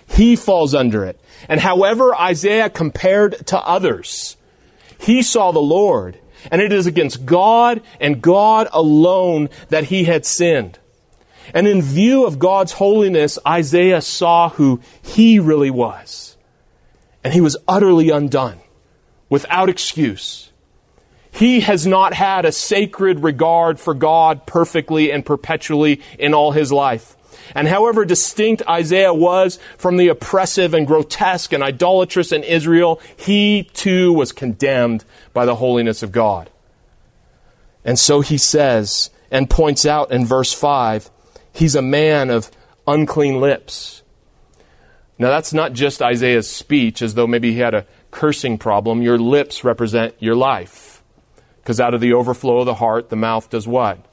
He 0.07 0.35
falls 0.35 0.73
under 0.73 1.05
it. 1.05 1.21
And 1.47 1.59
however 1.59 2.15
Isaiah 2.15 2.71
compared 2.71 3.45
to 3.45 3.59
others, 3.59 4.37
he 4.99 5.21
saw 5.21 5.51
the 5.51 5.59
Lord, 5.59 6.17
and 6.49 6.63
it 6.63 6.73
is 6.73 6.87
against 6.87 7.27
God 7.27 7.83
and 8.01 8.23
God 8.23 8.67
alone 8.73 9.49
that 9.67 9.83
he 9.83 10.05
had 10.05 10.25
sinned. 10.25 10.79
And 11.53 11.67
in 11.67 11.83
view 11.83 12.25
of 12.25 12.39
God's 12.39 12.71
holiness, 12.71 13.37
Isaiah 13.45 14.01
saw 14.01 14.49
who 14.49 14.81
he 15.03 15.37
really 15.37 15.69
was. 15.69 16.37
And 17.23 17.35
he 17.35 17.41
was 17.41 17.55
utterly 17.67 18.09
undone, 18.09 18.61
without 19.29 19.69
excuse. 19.69 20.48
He 21.31 21.61
has 21.61 21.85
not 21.85 22.13
had 22.13 22.45
a 22.45 22.51
sacred 22.51 23.23
regard 23.23 23.79
for 23.79 23.93
God 23.93 24.45
perfectly 24.45 25.11
and 25.11 25.25
perpetually 25.25 26.01
in 26.17 26.33
all 26.33 26.51
his 26.51 26.71
life. 26.71 27.15
And 27.55 27.67
however 27.67 28.05
distinct 28.05 28.61
Isaiah 28.67 29.13
was 29.13 29.59
from 29.77 29.97
the 29.97 30.09
oppressive 30.09 30.73
and 30.73 30.85
grotesque 30.85 31.53
and 31.53 31.63
idolatrous 31.63 32.31
in 32.31 32.43
Israel, 32.43 33.01
he 33.17 33.69
too 33.73 34.13
was 34.13 34.31
condemned 34.31 35.03
by 35.33 35.45
the 35.45 35.55
holiness 35.55 36.03
of 36.03 36.11
God. 36.11 36.49
And 37.85 37.97
so 37.97 38.21
he 38.21 38.37
says 38.37 39.09
and 39.31 39.49
points 39.49 39.85
out 39.85 40.11
in 40.11 40.25
verse 40.25 40.53
5 40.53 41.09
he's 41.53 41.75
a 41.75 41.81
man 41.81 42.29
of 42.29 42.51
unclean 42.87 43.39
lips. 43.39 44.01
Now, 45.17 45.29
that's 45.29 45.53
not 45.53 45.73
just 45.73 46.01
Isaiah's 46.01 46.49
speech 46.49 47.01
as 47.01 47.13
though 47.13 47.27
maybe 47.27 47.51
he 47.51 47.59
had 47.59 47.73
a 47.73 47.85
cursing 48.09 48.57
problem. 48.57 49.01
Your 49.01 49.17
lips 49.17 49.65
represent 49.65 50.15
your 50.19 50.35
life. 50.35 50.88
Because 51.61 51.79
out 51.79 51.93
of 51.93 52.01
the 52.01 52.13
overflow 52.13 52.59
of 52.59 52.65
the 52.65 52.75
heart, 52.75 53.09
the 53.09 53.15
mouth 53.15 53.49
does 53.49 53.67
what? 53.67 54.09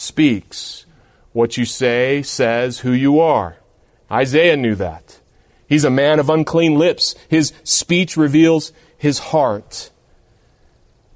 speaks. 0.00 0.86
What 1.32 1.56
you 1.56 1.64
say 1.64 2.22
says 2.22 2.80
who 2.80 2.92
you 2.92 3.20
are. 3.20 3.56
Isaiah 4.10 4.56
knew 4.56 4.74
that. 4.76 5.20
He's 5.68 5.84
a 5.84 5.90
man 5.90 6.18
of 6.18 6.28
unclean 6.28 6.74
lips. 6.76 7.14
His 7.28 7.52
speech 7.62 8.16
reveals 8.16 8.72
his 8.98 9.18
heart. 9.18 9.90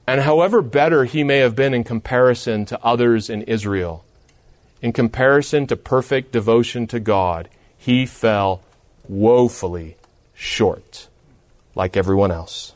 And 0.06 0.20
however 0.20 0.62
better 0.62 1.04
he 1.04 1.24
may 1.24 1.38
have 1.38 1.56
been 1.56 1.74
in 1.74 1.82
comparison 1.82 2.64
to 2.66 2.84
others 2.84 3.28
in 3.28 3.42
Israel, 3.42 4.04
in 4.80 4.92
comparison 4.92 5.66
to 5.68 5.76
perfect 5.76 6.30
devotion 6.30 6.86
to 6.88 7.00
God, 7.00 7.48
he 7.76 8.06
fell 8.06 8.62
woefully 9.08 9.96
short, 10.34 11.08
like 11.74 11.96
everyone 11.96 12.30
else. 12.30 12.73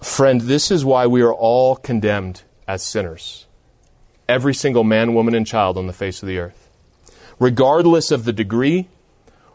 Friend, 0.00 0.40
this 0.40 0.70
is 0.70 0.84
why 0.84 1.06
we 1.06 1.20
are 1.20 1.32
all 1.32 1.76
condemned 1.76 2.42
as 2.66 2.82
sinners. 2.82 3.46
Every 4.28 4.54
single 4.54 4.84
man, 4.84 5.12
woman, 5.12 5.34
and 5.34 5.46
child 5.46 5.76
on 5.76 5.86
the 5.86 5.92
face 5.92 6.22
of 6.22 6.28
the 6.28 6.38
earth. 6.38 6.70
Regardless 7.38 8.10
of 8.10 8.24
the 8.24 8.32
degree 8.32 8.88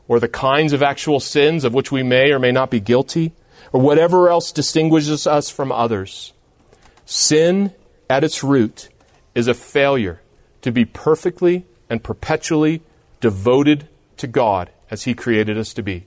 or 0.07 0.19
the 0.19 0.27
kinds 0.27 0.71
of 0.71 0.83
actual 0.83 1.19
sins 1.19 1.63
of 1.63 1.73
which 1.73 1.91
we 1.91 2.03
may 2.03 2.31
or 2.31 2.37
may 2.37 2.51
not 2.51 2.69
be 2.69 2.79
guilty, 2.79 3.33
or 3.73 3.81
whatever 3.81 4.29
else 4.29 4.51
distinguishes 4.51 5.25
us 5.25 5.49
from 5.49 5.71
others, 5.71 6.31
sin 7.05 7.73
at 8.07 8.23
its 8.23 8.43
root 8.43 8.89
is 9.33 9.47
a 9.47 9.53
failure 9.53 10.21
to 10.61 10.71
be 10.71 10.85
perfectly 10.85 11.65
and 11.89 12.03
perpetually 12.03 12.81
devoted 13.19 13.87
to 14.17 14.27
God 14.27 14.69
as 14.91 15.03
He 15.03 15.15
created 15.15 15.57
us 15.57 15.73
to 15.73 15.81
be. 15.81 16.05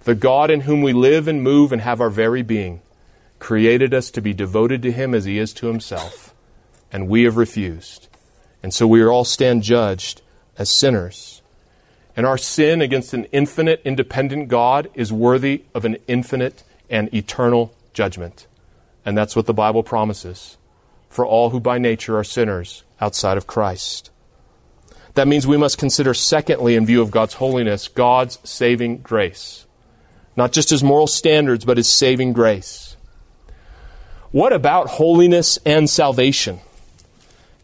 The 0.00 0.16
God 0.16 0.50
in 0.50 0.62
whom 0.62 0.82
we 0.82 0.92
live 0.92 1.28
and 1.28 1.42
move 1.42 1.72
and 1.72 1.80
have 1.80 2.00
our 2.00 2.10
very 2.10 2.42
being 2.42 2.80
created 3.38 3.92
us 3.92 4.10
to 4.12 4.20
be 4.20 4.32
devoted 4.32 4.82
to 4.82 4.92
Him 4.92 5.14
as 5.14 5.24
He 5.24 5.38
is 5.38 5.52
to 5.54 5.66
Himself, 5.66 6.34
and 6.92 7.08
we 7.08 7.24
have 7.24 7.36
refused. 7.36 8.08
And 8.62 8.72
so 8.72 8.86
we 8.86 9.04
all 9.04 9.24
stand 9.24 9.62
judged 9.62 10.22
as 10.56 10.76
sinners. 10.76 11.42
And 12.16 12.26
our 12.26 12.38
sin 12.38 12.80
against 12.80 13.12
an 13.12 13.24
infinite, 13.26 13.82
independent 13.84 14.48
God 14.48 14.88
is 14.94 15.12
worthy 15.12 15.64
of 15.74 15.84
an 15.84 15.98
infinite 16.06 16.62
and 16.88 17.12
eternal 17.12 17.74
judgment. 17.92 18.46
And 19.04 19.18
that's 19.18 19.36
what 19.36 19.46
the 19.46 19.52
Bible 19.52 19.82
promises 19.82 20.56
for 21.08 21.24
all 21.24 21.50
who 21.50 21.60
by 21.60 21.78
nature 21.78 22.18
are 22.18 22.24
sinners 22.24 22.82
outside 23.00 23.36
of 23.36 23.46
Christ. 23.46 24.10
That 25.14 25.28
means 25.28 25.46
we 25.46 25.56
must 25.56 25.78
consider, 25.78 26.12
secondly, 26.12 26.74
in 26.74 26.86
view 26.86 27.00
of 27.00 27.12
God's 27.12 27.34
holiness, 27.34 27.86
God's 27.86 28.38
saving 28.42 28.98
grace. 28.98 29.64
Not 30.36 30.52
just 30.52 30.70
his 30.70 30.82
moral 30.82 31.06
standards, 31.06 31.64
but 31.64 31.76
his 31.76 31.88
saving 31.88 32.32
grace. 32.32 32.83
What 34.34 34.52
about 34.52 34.88
holiness 34.88 35.60
and 35.64 35.88
salvation? 35.88 36.58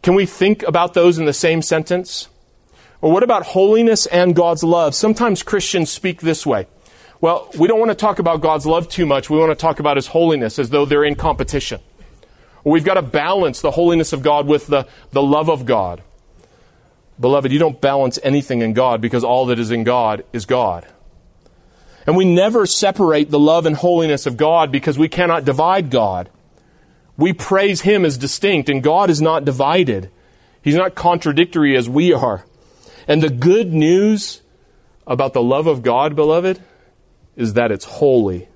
Can 0.03 0.15
we 0.15 0.25
think 0.25 0.63
about 0.63 0.93
those 0.93 1.17
in 1.17 1.25
the 1.25 1.33
same 1.33 1.61
sentence? 1.61 2.29
Or 3.01 3.11
what 3.11 3.23
about 3.23 3.43
holiness 3.47 4.05
and 4.05 4.33
God's 4.33 4.63
love? 4.63 4.95
Sometimes 4.95 5.43
Christians 5.43 5.91
speak 5.91 6.21
this 6.21 6.45
way. 6.45 6.67
Well, 7.19 7.49
we 7.59 7.67
don't 7.67 7.77
want 7.77 7.91
to 7.91 7.95
talk 7.95 8.19
about 8.19 8.39
God's 8.39 8.65
love 8.65 8.87
too 8.87 9.05
much. 9.05 9.29
We 9.29 9.37
want 9.37 9.51
to 9.51 9.61
talk 9.61 9.81
about 9.81 9.97
His 9.97 10.07
holiness 10.07 10.57
as 10.59 10.69
though 10.69 10.85
they're 10.85 11.03
in 11.03 11.15
competition. 11.15 11.81
We've 12.63 12.85
got 12.85 12.93
to 12.93 13.01
balance 13.01 13.59
the 13.59 13.71
holiness 13.71 14.13
of 14.13 14.23
God 14.23 14.47
with 14.47 14.67
the, 14.67 14.87
the 15.11 15.21
love 15.21 15.49
of 15.49 15.65
God. 15.65 16.01
Beloved, 17.19 17.51
you 17.51 17.59
don't 17.59 17.81
balance 17.81 18.17
anything 18.23 18.61
in 18.61 18.71
God 18.71 19.01
because 19.01 19.25
all 19.25 19.47
that 19.47 19.59
is 19.59 19.71
in 19.71 19.83
God 19.83 20.23
is 20.31 20.45
God. 20.45 20.87
And 22.07 22.15
we 22.15 22.23
never 22.23 22.65
separate 22.65 23.29
the 23.29 23.39
love 23.39 23.65
and 23.65 23.75
holiness 23.75 24.25
of 24.25 24.37
God 24.37 24.71
because 24.71 24.97
we 24.97 25.09
cannot 25.09 25.43
divide 25.43 25.89
God. 25.89 26.29
We 27.21 27.33
praise 27.33 27.81
Him 27.81 28.03
as 28.03 28.17
distinct, 28.17 28.67
and 28.67 28.81
God 28.81 29.11
is 29.11 29.21
not 29.21 29.45
divided. 29.45 30.09
He's 30.63 30.75
not 30.75 30.95
contradictory 30.95 31.77
as 31.77 31.87
we 31.87 32.11
are. 32.13 32.45
And 33.07 33.21
the 33.21 33.29
good 33.29 33.71
news 33.71 34.41
about 35.05 35.33
the 35.33 35.43
love 35.43 35.67
of 35.67 35.83
God, 35.83 36.15
beloved, 36.15 36.59
is 37.35 37.53
that 37.53 37.71
it's 37.71 37.85
holy. 37.85 38.47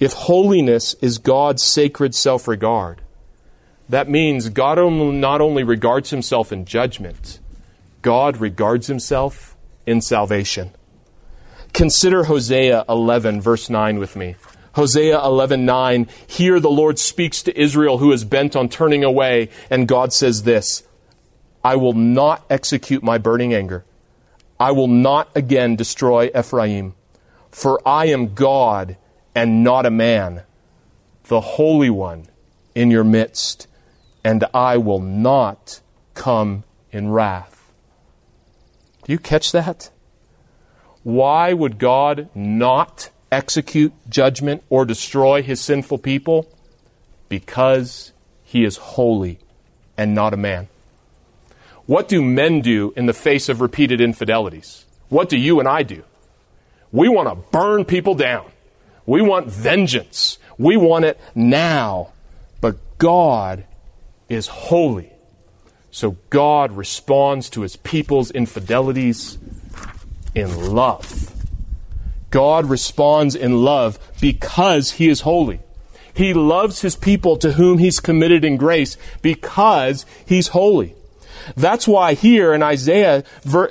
If 0.00 0.14
holiness 0.14 0.94
is 1.02 1.18
God's 1.18 1.62
sacred 1.62 2.14
self 2.14 2.48
regard, 2.48 3.02
that 3.90 4.08
means 4.08 4.48
God 4.48 4.78
not 4.78 5.42
only 5.42 5.64
regards 5.64 6.08
himself 6.08 6.50
in 6.50 6.64
judgment, 6.64 7.40
God 8.00 8.38
regards 8.38 8.86
himself 8.86 9.54
in 9.84 10.00
salvation. 10.00 10.70
Consider 11.74 12.24
Hosea 12.24 12.86
11, 12.88 13.42
verse 13.42 13.68
9 13.68 13.98
with 13.98 14.16
me. 14.16 14.36
Hosea 14.74 15.18
11:9 15.18 16.08
Here 16.26 16.60
the 16.60 16.70
Lord 16.70 16.98
speaks 16.98 17.42
to 17.42 17.60
Israel 17.60 17.98
who 17.98 18.12
is 18.12 18.24
bent 18.24 18.56
on 18.56 18.68
turning 18.68 19.04
away 19.04 19.48
and 19.70 19.88
God 19.88 20.12
says 20.12 20.42
this 20.42 20.82
I 21.62 21.76
will 21.76 21.94
not 21.94 22.44
execute 22.50 23.02
my 23.02 23.18
burning 23.18 23.54
anger. 23.54 23.84
I 24.60 24.72
will 24.72 24.88
not 24.88 25.28
again 25.34 25.76
destroy 25.76 26.30
Ephraim. 26.36 26.94
For 27.50 27.80
I 27.86 28.06
am 28.06 28.34
God 28.34 28.96
and 29.34 29.62
not 29.64 29.86
a 29.86 29.90
man, 29.90 30.42
the 31.28 31.40
Holy 31.40 31.90
One 31.90 32.26
in 32.74 32.90
your 32.90 33.04
midst, 33.04 33.68
and 34.24 34.44
I 34.52 34.76
will 34.76 35.00
not 35.00 35.80
come 36.14 36.64
in 36.90 37.10
wrath. 37.10 37.72
Do 39.04 39.12
you 39.12 39.18
catch 39.18 39.52
that? 39.52 39.90
Why 41.02 41.52
would 41.52 41.78
God 41.78 42.28
not 42.34 43.10
execute 43.34 43.92
judgment 44.08 44.62
or 44.70 44.84
destroy 44.84 45.42
his 45.42 45.60
sinful 45.60 45.98
people? 45.98 46.48
Because 47.28 48.12
he 48.42 48.64
is 48.64 48.76
holy 48.76 49.38
and 49.96 50.14
not 50.14 50.32
a 50.32 50.36
man. 50.36 50.68
What 51.86 52.08
do 52.08 52.22
men 52.22 52.60
do 52.60 52.92
in 52.96 53.06
the 53.06 53.12
face 53.12 53.48
of 53.48 53.60
repeated 53.60 54.00
infidelities? 54.00 54.86
What 55.08 55.28
do 55.28 55.36
you 55.36 55.60
and 55.60 55.68
I 55.68 55.82
do? 55.82 56.02
We 56.92 57.08
want 57.08 57.28
to 57.28 57.34
burn 57.50 57.84
people 57.84 58.14
down. 58.14 58.46
We 59.04 59.20
want 59.20 59.48
vengeance. 59.48 60.38
We 60.56 60.76
want 60.76 61.04
it 61.04 61.20
now. 61.34 62.12
But 62.60 62.76
God 62.98 63.64
is 64.28 64.46
holy. 64.46 65.12
So 65.90 66.16
God 66.30 66.72
responds 66.72 67.50
to 67.50 67.62
his 67.62 67.76
people's 67.76 68.30
infidelities 68.30 69.38
in 70.34 70.72
love. 70.72 71.33
God 72.34 72.66
responds 72.66 73.36
in 73.36 73.62
love 73.62 73.96
because 74.20 74.90
he 74.90 75.08
is 75.08 75.20
holy. 75.20 75.60
He 76.14 76.34
loves 76.34 76.80
his 76.80 76.96
people 76.96 77.36
to 77.36 77.52
whom 77.52 77.78
he's 77.78 78.00
committed 78.00 78.44
in 78.44 78.56
grace 78.56 78.96
because 79.22 80.04
he's 80.26 80.48
holy. 80.48 80.96
That's 81.56 81.86
why 81.86 82.14
here 82.14 82.52
in 82.52 82.60
Isaiah 82.60 83.22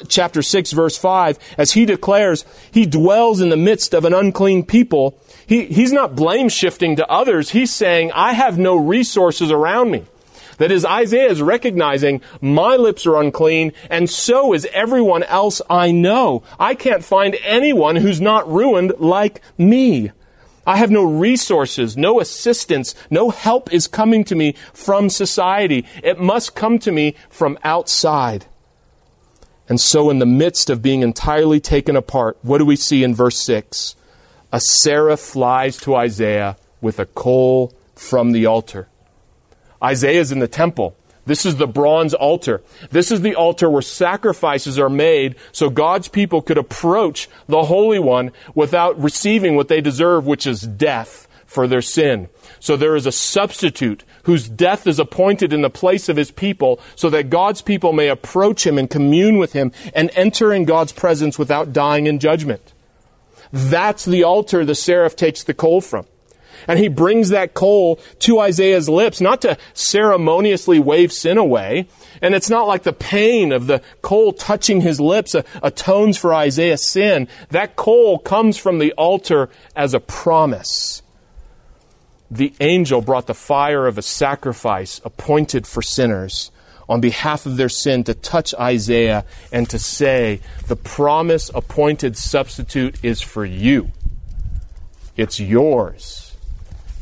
chapter 0.07 0.41
6 0.41 0.71
verse 0.71 0.97
5, 0.97 1.37
as 1.57 1.73
he 1.73 1.85
declares, 1.85 2.45
he 2.71 2.85
dwells 2.85 3.41
in 3.41 3.49
the 3.49 3.57
midst 3.57 3.93
of 3.93 4.05
an 4.05 4.13
unclean 4.13 4.63
people. 4.63 5.19
He, 5.45 5.65
he's 5.65 5.91
not 5.91 6.15
blame 6.15 6.47
shifting 6.47 6.95
to 6.95 7.11
others. 7.11 7.49
He's 7.49 7.73
saying, 7.73 8.13
I 8.13 8.31
have 8.31 8.57
no 8.57 8.77
resources 8.77 9.51
around 9.51 9.91
me. 9.91 10.05
That 10.57 10.71
is, 10.71 10.85
Isaiah 10.85 11.29
is 11.29 11.41
recognizing 11.41 12.21
my 12.41 12.75
lips 12.75 13.05
are 13.05 13.21
unclean, 13.21 13.73
and 13.89 14.09
so 14.09 14.53
is 14.53 14.67
everyone 14.73 15.23
else 15.23 15.61
I 15.69 15.91
know. 15.91 16.43
I 16.59 16.75
can't 16.75 17.03
find 17.03 17.35
anyone 17.43 17.95
who's 17.95 18.21
not 18.21 18.51
ruined 18.51 18.93
like 18.99 19.41
me. 19.57 20.11
I 20.65 20.77
have 20.77 20.91
no 20.91 21.03
resources, 21.03 21.97
no 21.97 22.19
assistance, 22.19 22.95
no 23.09 23.31
help 23.31 23.73
is 23.73 23.87
coming 23.87 24.23
to 24.25 24.35
me 24.35 24.55
from 24.73 25.09
society. 25.09 25.85
It 26.01 26.19
must 26.19 26.55
come 26.55 26.79
to 26.79 26.91
me 26.91 27.15
from 27.29 27.59
outside. 27.63 28.45
And 29.67 29.79
so, 29.79 30.09
in 30.09 30.19
the 30.19 30.25
midst 30.25 30.69
of 30.69 30.81
being 30.81 31.01
entirely 31.01 31.59
taken 31.59 31.95
apart, 31.95 32.37
what 32.41 32.57
do 32.57 32.65
we 32.65 32.75
see 32.75 33.03
in 33.03 33.15
verse 33.15 33.37
6? 33.39 33.95
A 34.51 34.59
seraph 34.59 35.19
flies 35.19 35.77
to 35.77 35.95
Isaiah 35.95 36.57
with 36.79 36.99
a 36.99 37.05
coal 37.05 37.73
from 37.95 38.31
the 38.31 38.45
altar. 38.45 38.87
Isaiah 39.83 40.21
is 40.21 40.31
in 40.31 40.39
the 40.39 40.47
temple. 40.47 40.95
This 41.25 41.45
is 41.45 41.55
the 41.55 41.67
bronze 41.67 42.13
altar. 42.13 42.61
This 42.89 43.11
is 43.11 43.21
the 43.21 43.35
altar 43.35 43.69
where 43.69 43.81
sacrifices 43.81 44.77
are 44.77 44.89
made 44.89 45.35
so 45.51 45.69
God's 45.69 46.09
people 46.09 46.41
could 46.41 46.57
approach 46.57 47.29
the 47.47 47.63
Holy 47.63 47.99
One 47.99 48.31
without 48.53 49.01
receiving 49.01 49.55
what 49.55 49.69
they 49.69 49.79
deserve, 49.79 50.25
which 50.25 50.45
is 50.45 50.61
death 50.61 51.27
for 51.45 51.67
their 51.67 51.81
sin. 51.81 52.27
So 52.59 52.75
there 52.75 52.95
is 52.95 53.05
a 53.05 53.11
substitute 53.11 54.03
whose 54.23 54.49
death 54.49 54.87
is 54.87 54.99
appointed 54.99 55.53
in 55.53 55.61
the 55.61 55.69
place 55.69 56.09
of 56.09 56.17
his 56.17 56.31
people 56.31 56.79
so 56.95 57.09
that 57.11 57.29
God's 57.29 57.61
people 57.61 57.93
may 57.93 58.09
approach 58.09 58.65
him 58.65 58.77
and 58.77 58.89
commune 58.89 59.37
with 59.37 59.53
him 59.53 59.71
and 59.93 60.11
enter 60.15 60.51
in 60.51 60.65
God's 60.65 60.91
presence 60.91 61.37
without 61.37 61.71
dying 61.71 62.07
in 62.07 62.19
judgment. 62.19 62.73
That's 63.51 64.03
the 64.03 64.23
altar 64.23 64.65
the 64.65 64.75
seraph 64.75 65.15
takes 65.15 65.43
the 65.43 65.53
coal 65.53 65.79
from. 65.79 66.07
And 66.67 66.79
he 66.79 66.87
brings 66.87 67.29
that 67.29 67.53
coal 67.53 67.99
to 68.19 68.39
Isaiah's 68.39 68.89
lips, 68.89 69.19
not 69.21 69.41
to 69.41 69.57
ceremoniously 69.73 70.79
wave 70.79 71.11
sin 71.11 71.37
away. 71.37 71.87
And 72.21 72.33
it's 72.33 72.49
not 72.49 72.67
like 72.67 72.83
the 72.83 72.93
pain 72.93 73.51
of 73.51 73.67
the 73.67 73.81
coal 74.01 74.33
touching 74.33 74.81
his 74.81 74.99
lips 74.99 75.35
atones 75.61 76.17
for 76.17 76.33
Isaiah's 76.33 76.87
sin. 76.87 77.27
That 77.49 77.75
coal 77.75 78.19
comes 78.19 78.57
from 78.57 78.79
the 78.79 78.93
altar 78.93 79.49
as 79.75 79.93
a 79.93 79.99
promise. 79.99 81.01
the 82.31 82.53
angel 82.59 83.01
brought 83.01 83.27
the 83.27 83.33
fire 83.33 83.85
of 83.85 83.97
a 83.97 84.01
sacrifice 84.01 84.99
appointed 85.05 85.67
for 85.67 85.83
sinners 85.83 86.49
on 86.89 86.99
behalf 86.99 87.45
of 87.45 87.57
their 87.57 87.69
sin 87.69 88.03
to 88.03 88.13
touch 88.13 88.53
Isaiah 88.55 89.25
and 89.51 89.69
to 89.69 89.79
say, 89.79 90.41
The 90.67 90.75
promise 90.75 91.49
appointed 91.53 92.17
substitute 92.17 93.03
is 93.03 93.21
for 93.21 93.45
you. 93.45 93.91
It's 95.15 95.39
yours. 95.39 96.22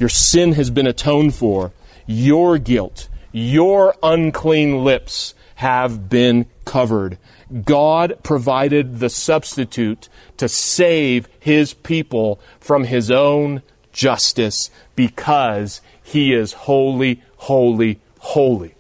Your 0.01 0.09
sin 0.09 0.53
has 0.53 0.71
been 0.71 0.87
atoned 0.87 1.35
for. 1.35 1.73
Your 2.07 2.57
guilt, 2.57 3.07
your 3.31 3.95
unclean 4.01 4.83
lips 4.83 5.35
have 5.57 6.09
been 6.09 6.47
covered. 6.65 7.19
God 7.65 8.17
provided 8.23 8.99
the 8.99 9.11
substitute 9.11 10.09
to 10.37 10.49
save 10.49 11.29
his 11.39 11.75
people 11.75 12.39
from 12.59 12.85
his 12.85 13.11
own 13.11 13.61
justice 13.93 14.71
because 14.95 15.81
he 16.01 16.33
is 16.33 16.53
holy, 16.53 17.21
holy, 17.37 17.99
holy. 18.21 18.73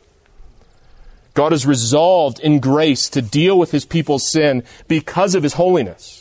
God 1.35 1.53
is 1.53 1.67
resolved 1.67 2.39
in 2.39 2.59
grace 2.59 3.07
to 3.09 3.21
deal 3.21 3.59
with 3.59 3.69
his 3.69 3.85
people's 3.85 4.31
sin 4.31 4.63
because 4.87 5.35
of 5.35 5.43
his 5.43 5.53
holiness. 5.53 6.20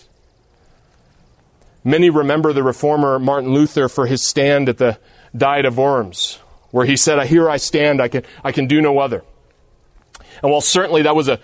Many 1.82 2.10
remember 2.10 2.52
the 2.52 2.62
reformer 2.62 3.18
Martin 3.18 3.52
Luther 3.52 3.88
for 3.88 4.06
his 4.06 4.26
stand 4.26 4.68
at 4.68 4.78
the 4.78 4.98
Diet 5.36 5.64
of 5.64 5.78
Worms, 5.78 6.38
where 6.70 6.84
he 6.84 6.96
said, 6.96 7.24
Here 7.26 7.48
I 7.48 7.56
stand, 7.56 8.00
I 8.00 8.08
can, 8.08 8.22
I 8.44 8.52
can 8.52 8.66
do 8.66 8.80
no 8.80 8.98
other. 8.98 9.24
And 10.42 10.50
while 10.50 10.60
certainly 10.60 11.02
that 11.02 11.16
was 11.16 11.28
a, 11.28 11.38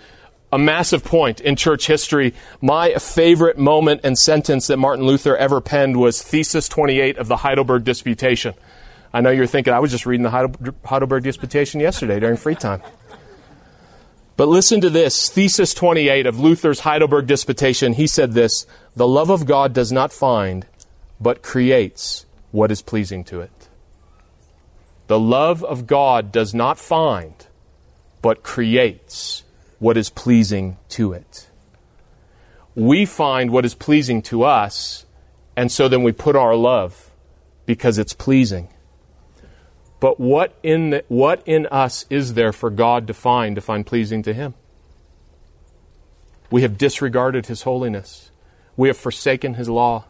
a 0.51 0.57
massive 0.57 1.03
point 1.03 1.41
in 1.41 1.55
church 1.55 1.87
history, 1.87 2.33
my 2.61 2.93
favorite 2.95 3.57
moment 3.57 4.01
and 4.03 4.17
sentence 4.17 4.67
that 4.67 4.77
Martin 4.77 5.05
Luther 5.05 5.35
ever 5.35 5.59
penned 5.59 5.97
was 5.97 6.21
Thesis 6.21 6.67
28 6.69 7.17
of 7.17 7.27
the 7.27 7.37
Heidelberg 7.37 7.83
Disputation. 7.83 8.53
I 9.13 9.21
know 9.21 9.29
you're 9.29 9.47
thinking, 9.47 9.73
I 9.73 9.79
was 9.79 9.91
just 9.91 10.05
reading 10.05 10.23
the 10.23 10.73
Heidelberg 10.85 11.23
Disputation 11.23 11.79
yesterday 11.79 12.19
during 12.19 12.37
free 12.37 12.55
time. 12.55 12.81
But 14.37 14.47
listen 14.47 14.81
to 14.81 14.91
this 14.91 15.29
Thesis 15.29 15.73
28 15.73 16.27
of 16.27 16.39
Luther's 16.39 16.81
Heidelberg 16.81 17.25
Disputation. 17.25 17.93
He 17.93 18.05
said 18.05 18.33
this 18.33 18.67
The 18.95 19.07
love 19.07 19.31
of 19.31 19.47
God 19.47 19.73
does 19.73 19.91
not 19.91 20.13
find, 20.13 20.67
but 21.19 21.41
creates 21.41 22.27
what 22.51 22.71
is 22.71 22.83
pleasing 22.83 23.23
to 23.25 23.41
it. 23.41 23.67
The 25.07 25.19
love 25.19 25.63
of 25.63 25.87
God 25.87 26.31
does 26.31 26.53
not 26.53 26.77
find, 26.77 27.47
but 28.21 28.43
creates 28.43 29.43
what 29.79 29.97
is 29.97 30.11
pleasing 30.11 30.77
to 30.89 31.13
it. 31.13 31.49
We 32.75 33.07
find 33.07 33.49
what 33.49 33.65
is 33.65 33.73
pleasing 33.73 34.21
to 34.23 34.43
us, 34.43 35.07
and 35.55 35.71
so 35.71 35.87
then 35.87 36.03
we 36.03 36.11
put 36.11 36.35
our 36.35 36.55
love 36.55 37.09
because 37.65 37.97
it's 37.97 38.13
pleasing. 38.13 38.69
But 39.99 40.19
what 40.19 40.55
in, 40.61 40.91
the, 40.91 41.03
what 41.07 41.41
in 41.45 41.65
us 41.67 42.05
is 42.09 42.35
there 42.35 42.53
for 42.53 42.69
God 42.69 43.07
to 43.07 43.13
find 43.13 43.55
to 43.55 43.61
find 43.61 43.85
pleasing 43.85 44.21
to 44.23 44.33
Him? 44.33 44.53
We 46.51 46.61
have 46.61 46.77
disregarded 46.77 47.47
His 47.47 47.63
holiness. 47.63 48.31
We 48.75 48.89
have 48.89 48.97
forsaken 48.97 49.55
His 49.55 49.69
law. 49.69 50.05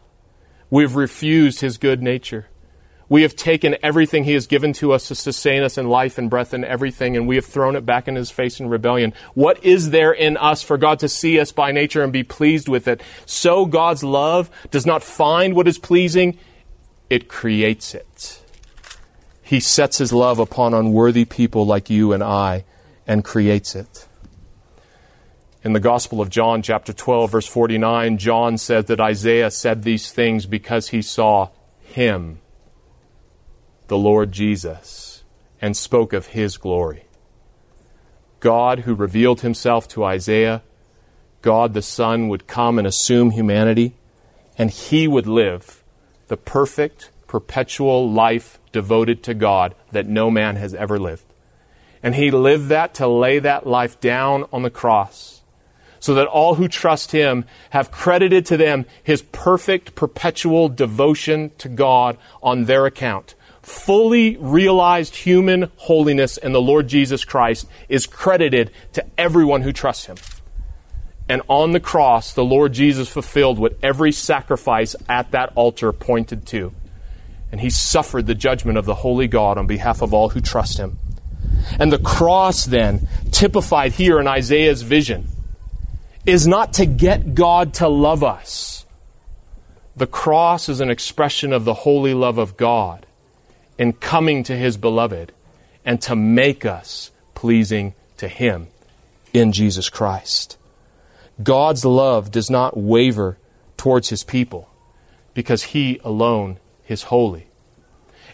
We 0.70 0.82
have 0.82 0.94
refused 0.94 1.60
His 1.60 1.78
good 1.78 2.02
nature. 2.02 2.48
We 3.08 3.22
have 3.22 3.34
taken 3.34 3.76
everything 3.82 4.24
He 4.24 4.34
has 4.34 4.46
given 4.46 4.74
to 4.74 4.92
us 4.92 5.08
to 5.08 5.14
sustain 5.14 5.62
us 5.62 5.78
in 5.78 5.88
life 5.88 6.18
and 6.18 6.28
breath 6.28 6.52
and 6.52 6.64
everything, 6.64 7.16
and 7.16 7.26
we 7.26 7.36
have 7.36 7.46
thrown 7.46 7.74
it 7.74 7.86
back 7.86 8.06
in 8.06 8.16
His 8.16 8.30
face 8.30 8.60
in 8.60 8.68
rebellion. 8.68 9.14
What 9.32 9.64
is 9.64 9.90
there 9.90 10.12
in 10.12 10.36
us 10.36 10.62
for 10.62 10.76
God 10.76 10.98
to 10.98 11.08
see 11.08 11.40
us 11.40 11.50
by 11.50 11.72
nature 11.72 12.02
and 12.04 12.12
be 12.12 12.22
pleased 12.22 12.68
with 12.68 12.86
it? 12.86 13.00
So 13.24 13.64
God's 13.64 14.04
love 14.04 14.50
does 14.70 14.84
not 14.84 15.02
find 15.02 15.56
what 15.56 15.66
is 15.66 15.78
pleasing, 15.78 16.36
it 17.08 17.28
creates 17.28 17.94
it. 17.94 18.42
He 19.48 19.60
sets 19.60 19.96
his 19.96 20.12
love 20.12 20.38
upon 20.38 20.74
unworthy 20.74 21.24
people 21.24 21.64
like 21.64 21.88
you 21.88 22.12
and 22.12 22.22
I 22.22 22.66
and 23.06 23.24
creates 23.24 23.74
it. 23.74 24.06
In 25.64 25.72
the 25.72 25.80
Gospel 25.80 26.20
of 26.20 26.28
John, 26.28 26.60
chapter 26.60 26.92
12, 26.92 27.30
verse 27.30 27.46
49, 27.46 28.18
John 28.18 28.58
says 28.58 28.84
that 28.84 29.00
Isaiah 29.00 29.50
said 29.50 29.84
these 29.84 30.12
things 30.12 30.44
because 30.44 30.88
he 30.88 31.00
saw 31.00 31.48
him, 31.80 32.40
the 33.86 33.96
Lord 33.96 34.32
Jesus, 34.32 35.24
and 35.62 35.74
spoke 35.74 36.12
of 36.12 36.26
his 36.26 36.58
glory. 36.58 37.04
God, 38.40 38.80
who 38.80 38.94
revealed 38.94 39.40
himself 39.40 39.88
to 39.88 40.04
Isaiah, 40.04 40.62
God 41.40 41.72
the 41.72 41.80
Son, 41.80 42.28
would 42.28 42.46
come 42.46 42.76
and 42.76 42.86
assume 42.86 43.30
humanity, 43.30 43.94
and 44.58 44.70
he 44.70 45.08
would 45.08 45.26
live 45.26 45.82
the 46.26 46.36
perfect, 46.36 47.10
perpetual 47.28 48.10
life 48.10 48.58
devoted 48.72 49.22
to 49.22 49.34
God 49.34 49.74
that 49.92 50.08
no 50.08 50.30
man 50.30 50.56
has 50.56 50.74
ever 50.74 50.98
lived. 50.98 51.24
And 52.02 52.14
he 52.14 52.30
lived 52.30 52.68
that 52.68 52.94
to 52.94 53.06
lay 53.06 53.38
that 53.38 53.66
life 53.66 54.00
down 54.00 54.46
on 54.52 54.62
the 54.62 54.70
cross 54.70 55.38
so 56.00 56.14
that 56.14 56.26
all 56.26 56.54
who 56.54 56.68
trust 56.68 57.12
him 57.12 57.44
have 57.70 57.90
credited 57.90 58.46
to 58.46 58.56
them 58.56 58.86
his 59.02 59.22
perfect, 59.22 59.94
perpetual 59.94 60.68
devotion 60.68 61.50
to 61.58 61.68
God 61.68 62.16
on 62.42 62.64
their 62.64 62.86
account. 62.86 63.34
Fully 63.62 64.36
realized 64.36 65.16
human 65.16 65.70
holiness 65.76 66.36
in 66.36 66.52
the 66.52 66.60
Lord 66.60 66.88
Jesus 66.88 67.24
Christ 67.24 67.66
is 67.88 68.06
credited 68.06 68.70
to 68.92 69.04
everyone 69.18 69.62
who 69.62 69.72
trusts 69.72 70.06
him. 70.06 70.16
And 71.28 71.42
on 71.48 71.72
the 71.72 71.80
cross, 71.80 72.32
the 72.32 72.44
Lord 72.44 72.72
Jesus 72.72 73.08
fulfilled 73.08 73.58
what 73.58 73.76
every 73.82 74.12
sacrifice 74.12 74.96
at 75.08 75.32
that 75.32 75.52
altar 75.54 75.92
pointed 75.92 76.46
to 76.46 76.72
and 77.50 77.60
he 77.60 77.70
suffered 77.70 78.26
the 78.26 78.34
judgment 78.34 78.78
of 78.78 78.84
the 78.84 78.94
holy 78.94 79.26
God 79.26 79.58
on 79.58 79.66
behalf 79.66 80.02
of 80.02 80.12
all 80.12 80.30
who 80.30 80.40
trust 80.40 80.78
him. 80.78 80.98
And 81.78 81.92
the 81.92 81.98
cross, 81.98 82.64
then, 82.64 83.08
typified 83.30 83.92
here 83.92 84.20
in 84.20 84.26
Isaiah's 84.26 84.82
vision, 84.82 85.28
is 86.26 86.46
not 86.46 86.74
to 86.74 86.86
get 86.86 87.34
God 87.34 87.74
to 87.74 87.88
love 87.88 88.22
us. 88.22 88.86
The 89.96 90.06
cross 90.06 90.68
is 90.68 90.80
an 90.80 90.90
expression 90.90 91.52
of 91.52 91.64
the 91.64 91.74
holy 91.74 92.14
love 92.14 92.38
of 92.38 92.56
God 92.56 93.06
in 93.78 93.92
coming 93.92 94.42
to 94.44 94.56
his 94.56 94.76
beloved 94.76 95.32
and 95.84 96.00
to 96.02 96.14
make 96.14 96.64
us 96.64 97.10
pleasing 97.34 97.94
to 98.18 98.28
him 98.28 98.68
in 99.32 99.52
Jesus 99.52 99.88
Christ. 99.88 100.56
God's 101.42 101.84
love 101.84 102.30
does 102.30 102.50
not 102.50 102.76
waver 102.76 103.38
towards 103.76 104.08
his 104.08 104.24
people 104.24 104.68
because 105.34 105.62
he 105.62 106.00
alone 106.04 106.58
his 106.88 107.04
holy. 107.04 107.46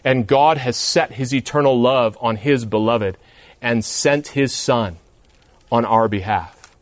And 0.01 0.27
God 0.27 0.57
has 0.57 0.77
set 0.77 1.11
his 1.11 1.35
eternal 1.35 1.79
love 1.79 2.17
on 2.21 2.37
his 2.37 2.63
beloved 2.63 3.17
and 3.61 3.83
sent 3.83 4.29
his 4.29 4.53
Son 4.53 4.95
on 5.69 5.83
our 5.83 6.07
behalf. 6.07 6.73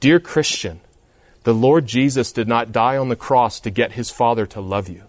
Dear 0.00 0.18
Christian, 0.18 0.80
the 1.44 1.54
Lord 1.54 1.86
Jesus 1.86 2.32
did 2.32 2.48
not 2.48 2.72
die 2.72 2.96
on 2.96 3.08
the 3.08 3.14
cross 3.14 3.60
to 3.60 3.70
get 3.70 3.92
his 3.92 4.10
Father 4.10 4.46
to 4.46 4.60
love 4.60 4.88
you. 4.88 5.04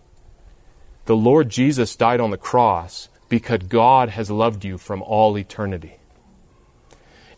The 1.06 1.15
Lord 1.15 1.50
Jesus 1.50 1.96
died 1.96 2.20
on 2.20 2.30
the 2.30 2.38
cross 2.38 3.10
because 3.28 3.63
God 3.63 4.10
has 4.10 4.30
loved 4.30 4.63
you 4.63 4.78
from 4.78 5.02
all 5.02 5.36
eternity. 5.36 5.96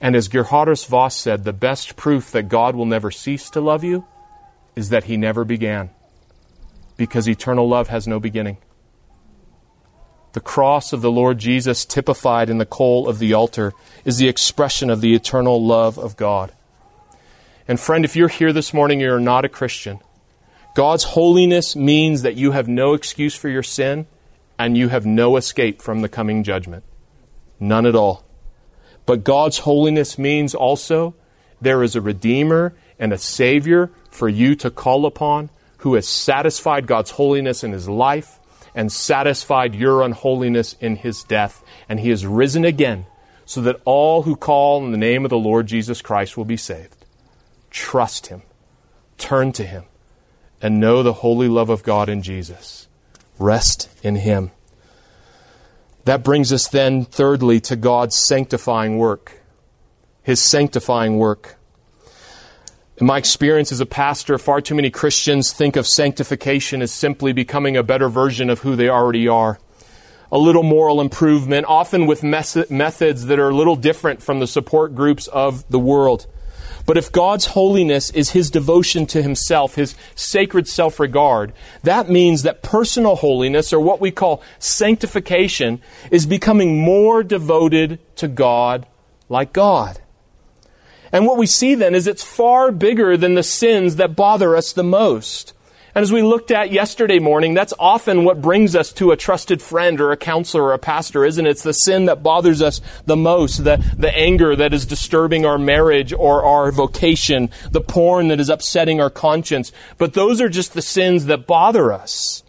And 0.02 0.18
as 0.18 0.28
Geerhardus 0.28 0.86
Vos 0.86 1.16
said, 1.16 1.46
the 1.46 1.54
best 1.54 1.96
proof 1.96 2.30
that 2.32 2.50
God 2.50 2.76
will 2.76 2.86
never 2.86 3.10
cease 3.10 3.50
to 3.52 3.62
love 3.62 3.86
you 3.86 4.06
is 4.76 4.90
that 4.90 5.06
he 5.06 5.16
never 5.16 5.46
began 5.46 5.92
because 6.98 7.28
eternal 7.28 7.68
love 7.68 7.88
has 7.90 8.08
no 8.08 8.20
beginning. 8.20 8.58
The 10.34 10.40
cross 10.40 10.94
of 10.94 11.02
the 11.02 11.12
Lord 11.12 11.38
Jesus, 11.38 11.86
typified 11.86 12.50
in 12.50 12.58
the 12.58 12.66
coal 12.66 13.08
of 13.08 13.20
the 13.20 13.34
altar, 13.34 13.74
is 14.04 14.18
the 14.18 14.28
expression 14.28 14.90
of 14.90 15.00
the 15.00 15.14
eternal 15.14 15.64
love 15.64 15.98
of 16.00 16.18
God. 16.18 16.52
And 17.68 17.80
friend, 17.80 18.04
if 18.04 18.16
you're 18.16 18.28
here 18.28 18.52
this 18.52 18.74
morning 18.74 19.00
you're 19.00 19.20
not 19.20 19.46
a 19.46 19.50
Christian, 19.50 20.00
God's 20.76 21.04
holiness 21.04 21.76
means 21.76 22.24
that 22.24 22.36
you 22.36 22.52
have 22.52 22.68
no 22.68 22.94
excuse 22.94 23.36
for 23.36 23.48
your 23.48 23.64
sin 23.64 24.08
and 24.58 24.76
you 24.76 24.90
have 24.90 25.06
no 25.06 25.38
escape 25.38 25.82
from 25.82 26.02
the 26.02 26.10
coming 26.10 26.44
judgment. 26.44 26.84
None 27.60 27.86
at 27.86 27.96
all. 27.96 28.26
But 29.06 29.24
God's 29.24 29.60
holiness 29.60 30.18
means 30.18 30.56
also 30.56 31.14
there 31.62 31.84
is 31.84 31.96
a 31.96 32.02
Redeemer 32.02 32.74
and 32.98 33.14
a 33.14 33.18
Savior 33.18 33.92
for 34.10 34.28
you 34.28 34.56
to 34.56 34.72
call 34.72 35.06
upon 35.06 35.50
who 35.84 35.96
has 35.96 36.08
satisfied 36.08 36.88
God's 36.88 37.12
holiness 37.12 37.62
in 37.62 37.74
his 37.74 37.90
life 37.90 38.40
and 38.74 38.90
satisfied 38.90 39.76
your 39.76 40.02
unholiness 40.02 40.78
in 40.80 40.96
his 40.96 41.24
death. 41.24 41.62
And 41.90 42.00
he 42.00 42.10
has 42.10 42.26
risen 42.26 42.64
again 42.64 43.06
so 43.44 43.60
that 43.64 43.82
all 43.84 44.22
who 44.22 44.38
call 44.38 44.86
in 44.86 44.92
the 44.94 44.98
name 44.98 45.26
of 45.26 45.30
the 45.30 45.38
Lord 45.38 45.68
Jesus 45.68 46.02
Christ 46.02 46.38
will 46.38 46.46
be 46.46 46.56
saved. 46.56 47.04
Trust 47.70 48.28
him, 48.28 48.44
turn 49.18 49.52
to 49.52 49.66
him, 49.66 49.84
and 50.62 50.80
know 50.80 51.04
the 51.04 51.12
holy 51.12 51.50
love 51.50 51.70
of 51.70 51.84
God 51.84 52.08
in 52.08 52.22
Jesus. 52.22 52.88
Rest 53.38 53.90
in 54.02 54.16
him. 54.16 54.52
That 56.06 56.24
brings 56.24 56.54
us 56.54 56.70
then, 56.70 57.04
thirdly, 57.04 57.60
to 57.60 57.76
God's 57.76 58.18
sanctifying 58.18 58.98
work. 58.98 59.42
His 60.22 60.42
sanctifying 60.42 61.18
work. 61.18 61.58
In 62.98 63.08
my 63.08 63.18
experience 63.18 63.72
as 63.72 63.80
a 63.80 63.88
pastor, 63.88 64.38
far 64.38 64.62
too 64.62 64.76
many 64.76 64.92
Christians 64.92 65.52
think 65.52 65.76
of 65.76 65.88
sanctification 65.88 66.82
as 66.82 66.92
simply 66.92 67.34
becoming 67.34 67.76
a 67.76 67.84
better 67.84 68.08
version 68.08 68.50
of 68.50 68.60
who 68.60 68.76
they 68.76 68.90
already 68.90 69.28
are. 69.28 69.60
a 70.32 70.38
little 70.40 70.64
moral 70.64 71.00
improvement, 71.00 71.64
often 71.70 72.08
with 72.08 72.24
mes- 72.24 72.68
methods 72.68 73.28
that 73.28 73.38
are 73.38 73.50
a 73.50 73.56
little 73.56 73.76
different 73.76 74.20
from 74.20 74.40
the 74.40 74.48
support 74.48 74.96
groups 74.96 75.28
of 75.28 75.64
the 75.70 75.78
world. 75.78 76.26
But 76.88 76.98
if 76.98 77.12
God's 77.12 77.46
holiness 77.48 78.10
is 78.10 78.32
his 78.32 78.50
devotion 78.50 79.06
to 79.08 79.22
himself, 79.22 79.76
his 79.76 79.94
sacred 80.16 80.68
self 80.68 81.00
regard, 81.00 81.54
that 81.84 82.10
means 82.10 82.42
that 82.42 82.64
personal 82.64 83.16
holiness, 83.18 83.72
or 83.72 83.80
what 83.80 84.02
we 84.02 84.10
call 84.10 84.42
sanctification, 84.58 85.80
is 86.10 86.26
becoming 86.26 86.82
more 86.82 87.22
devoted 87.22 88.00
to 88.16 88.28
God 88.28 88.88
like 89.30 89.54
God. 89.54 90.02
And 91.14 91.28
what 91.28 91.38
we 91.38 91.46
see 91.46 91.76
then 91.76 91.94
is 91.94 92.08
it's 92.08 92.24
far 92.24 92.72
bigger 92.72 93.16
than 93.16 93.36
the 93.36 93.44
sins 93.44 93.98
that 93.98 94.16
bother 94.16 94.58
us 94.58 94.74
the 94.74 94.84
most. 94.84 95.54
And 95.94 96.02
as 96.02 96.12
we 96.12 96.24
looked 96.24 96.50
at 96.50 96.72
yesterday 96.72 97.20
morning, 97.20 97.54
that's 97.54 97.74
often 97.78 98.26
what 98.26 98.42
brings 98.42 98.76
us 98.76 98.92
to 98.94 99.12
a 99.12 99.16
trusted 99.16 99.62
friend 99.62 100.02
or 100.02 100.12
a 100.12 100.18
counselor 100.18 100.64
or 100.64 100.74
a 100.74 100.80
pastor, 100.80 101.24
isn't 101.24 101.46
it? 101.46 101.52
It's 101.52 101.62
the 101.62 101.72
sin 101.72 102.06
that 102.06 102.24
bothers 102.24 102.64
us 102.64 102.82
the 103.06 103.16
most, 103.16 103.64
the, 103.64 103.78
the 103.96 104.12
anger 104.18 104.56
that 104.56 104.74
is 104.74 104.88
disturbing 104.88 105.46
our 105.46 105.60
marriage 105.60 106.12
or 106.12 106.44
our 106.44 106.72
vocation, 106.72 107.52
the 107.70 107.80
porn 107.80 108.30
that 108.30 108.40
is 108.40 108.50
upsetting 108.50 109.00
our 109.00 109.12
conscience. 109.12 109.72
But 110.00 110.14
those 110.14 110.42
are 110.42 110.50
just 110.50 110.74
the 110.74 110.82
sins 110.82 111.28
that 111.28 111.46
bother 111.46 111.94
us. 111.94 112.42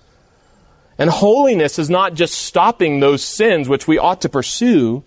And 0.96 1.10
holiness 1.10 1.78
is 1.78 1.90
not 1.90 2.14
just 2.14 2.34
stopping 2.34 3.00
those 3.00 3.22
sins, 3.22 3.68
which 3.68 3.86
we 3.86 3.98
ought 3.98 4.22
to 4.22 4.30
pursue, 4.30 5.04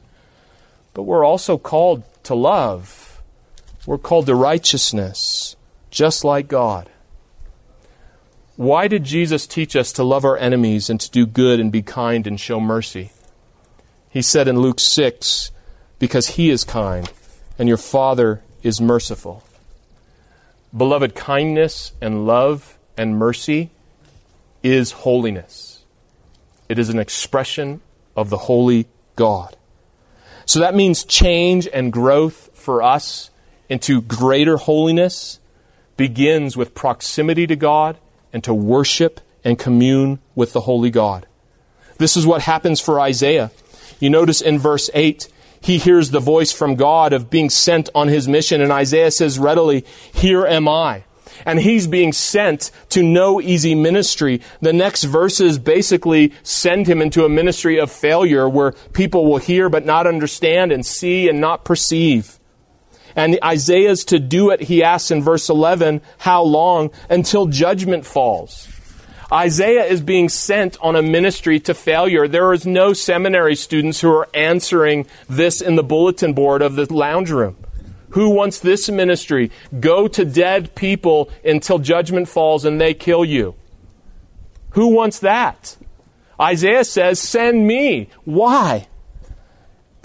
but 0.93 1.03
we're 1.03 1.25
also 1.25 1.57
called 1.57 2.03
to 2.25 2.35
love. 2.35 3.06
We're 3.87 3.97
called 3.97 4.25
to 4.25 4.35
righteousness, 4.35 5.55
just 5.89 6.25
like 6.25 6.49
God. 6.49 6.89
Why 8.57 8.89
did 8.89 9.05
Jesus 9.05 9.47
teach 9.47 9.77
us 9.77 9.93
to 9.93 10.03
love 10.03 10.25
our 10.25 10.35
enemies 10.35 10.89
and 10.89 10.99
to 10.99 11.09
do 11.09 11.25
good 11.25 11.61
and 11.61 11.71
be 11.71 11.81
kind 11.81 12.27
and 12.27 12.37
show 12.37 12.59
mercy? 12.59 13.11
He 14.09 14.21
said 14.21 14.49
in 14.49 14.59
Luke 14.59 14.81
6, 14.81 15.51
because 15.99 16.31
he 16.31 16.49
is 16.49 16.65
kind 16.65 17.09
and 17.57 17.69
your 17.69 17.77
Father 17.77 18.43
is 18.61 18.81
merciful. 18.81 19.41
Beloved, 20.75 21.15
kindness 21.15 21.93
and 22.01 22.27
love 22.27 22.77
and 22.97 23.17
mercy 23.17 23.69
is 24.63 24.91
holiness. 24.91 25.85
It 26.67 26.77
is 26.77 26.89
an 26.89 26.99
expression 26.99 27.79
of 28.17 28.29
the 28.29 28.37
holy 28.37 28.89
God. 29.15 29.55
So 30.45 30.59
that 30.59 30.75
means 30.75 31.05
change 31.05 31.69
and 31.71 31.93
growth 31.93 32.49
for 32.53 32.83
us 32.83 33.29
into 33.69 34.01
greater 34.01 34.57
holiness 34.57 35.39
begins 35.95 36.55
with 36.55 36.75
proximity 36.75 37.47
to 37.47 37.55
God 37.55 37.97
and 38.31 38.43
to 38.43 38.53
worship 38.53 39.19
and 39.43 39.57
commune 39.57 40.19
with 40.35 40.53
the 40.53 40.61
holy 40.61 40.91
God. 40.91 41.27
This 41.97 42.15
is 42.15 42.25
what 42.27 42.43
happens 42.43 42.79
for 42.79 42.99
Isaiah. 42.99 43.51
You 43.99 44.09
notice 44.09 44.41
in 44.41 44.59
verse 44.59 44.89
8, 44.93 45.27
he 45.59 45.77
hears 45.79 46.11
the 46.11 46.19
voice 46.19 46.51
from 46.51 46.75
God 46.75 47.13
of 47.13 47.29
being 47.29 47.49
sent 47.49 47.89
on 47.95 48.07
his 48.07 48.27
mission, 48.27 48.61
and 48.61 48.71
Isaiah 48.71 49.11
says 49.11 49.39
readily, 49.39 49.83
Here 50.13 50.45
am 50.45 50.67
I. 50.67 51.03
And 51.45 51.59
he's 51.59 51.87
being 51.87 52.13
sent 52.13 52.71
to 52.89 53.03
no 53.03 53.39
easy 53.41 53.75
ministry. 53.75 54.41
The 54.61 54.73
next 54.73 55.03
verses 55.03 55.59
basically 55.59 56.33
send 56.43 56.87
him 56.87 57.01
into 57.01 57.25
a 57.25 57.29
ministry 57.29 57.79
of 57.79 57.91
failure 57.91 58.49
where 58.49 58.71
people 58.93 59.25
will 59.25 59.37
hear 59.37 59.69
but 59.69 59.85
not 59.85 60.07
understand 60.07 60.71
and 60.71 60.85
see 60.85 61.29
and 61.29 61.39
not 61.39 61.63
perceive. 61.63 62.36
And 63.17 63.39
Isaiah's 63.43 64.05
to 64.05 64.19
do 64.19 64.51
it, 64.51 64.61
he 64.61 64.83
asks 64.83 65.09
in 65.09 65.23
verse 65.23 65.49
11, 65.49 66.01
how 66.19 66.43
long? 66.43 66.91
Until 67.09 67.47
judgment 67.47 68.05
falls. 68.05 68.69
Isaiah 69.31 69.85
is 69.85 70.01
being 70.01 70.29
sent 70.29 70.77
on 70.81 70.95
a 70.95 71.01
ministry 71.01 71.59
to 71.61 71.73
failure. 71.73 72.27
There 72.27 72.53
is 72.53 72.67
no 72.67 72.93
seminary 72.93 73.55
students 73.55 73.99
who 73.99 74.09
are 74.09 74.29
answering 74.35 75.07
this 75.27 75.61
in 75.61 75.75
the 75.75 75.83
bulletin 75.83 76.33
board 76.33 76.61
of 76.61 76.75
the 76.75 76.93
lounge 76.93 77.31
room. 77.31 77.57
Who 78.11 78.29
wants 78.29 78.59
this 78.59 78.87
ministry? 78.87 79.51
Go 79.79 80.07
to 80.07 80.23
dead 80.23 80.75
people 80.75 81.29
until 81.43 81.79
judgment 81.79 82.29
falls 82.29 82.65
and 82.65 82.79
they 82.79 82.93
kill 82.93 83.25
you. 83.25 83.55
Who 84.71 84.89
wants 84.89 85.19
that? 85.19 85.75
Isaiah 86.39 86.85
says, 86.85 87.19
Send 87.19 87.67
me. 87.67 88.09
Why? 88.25 88.87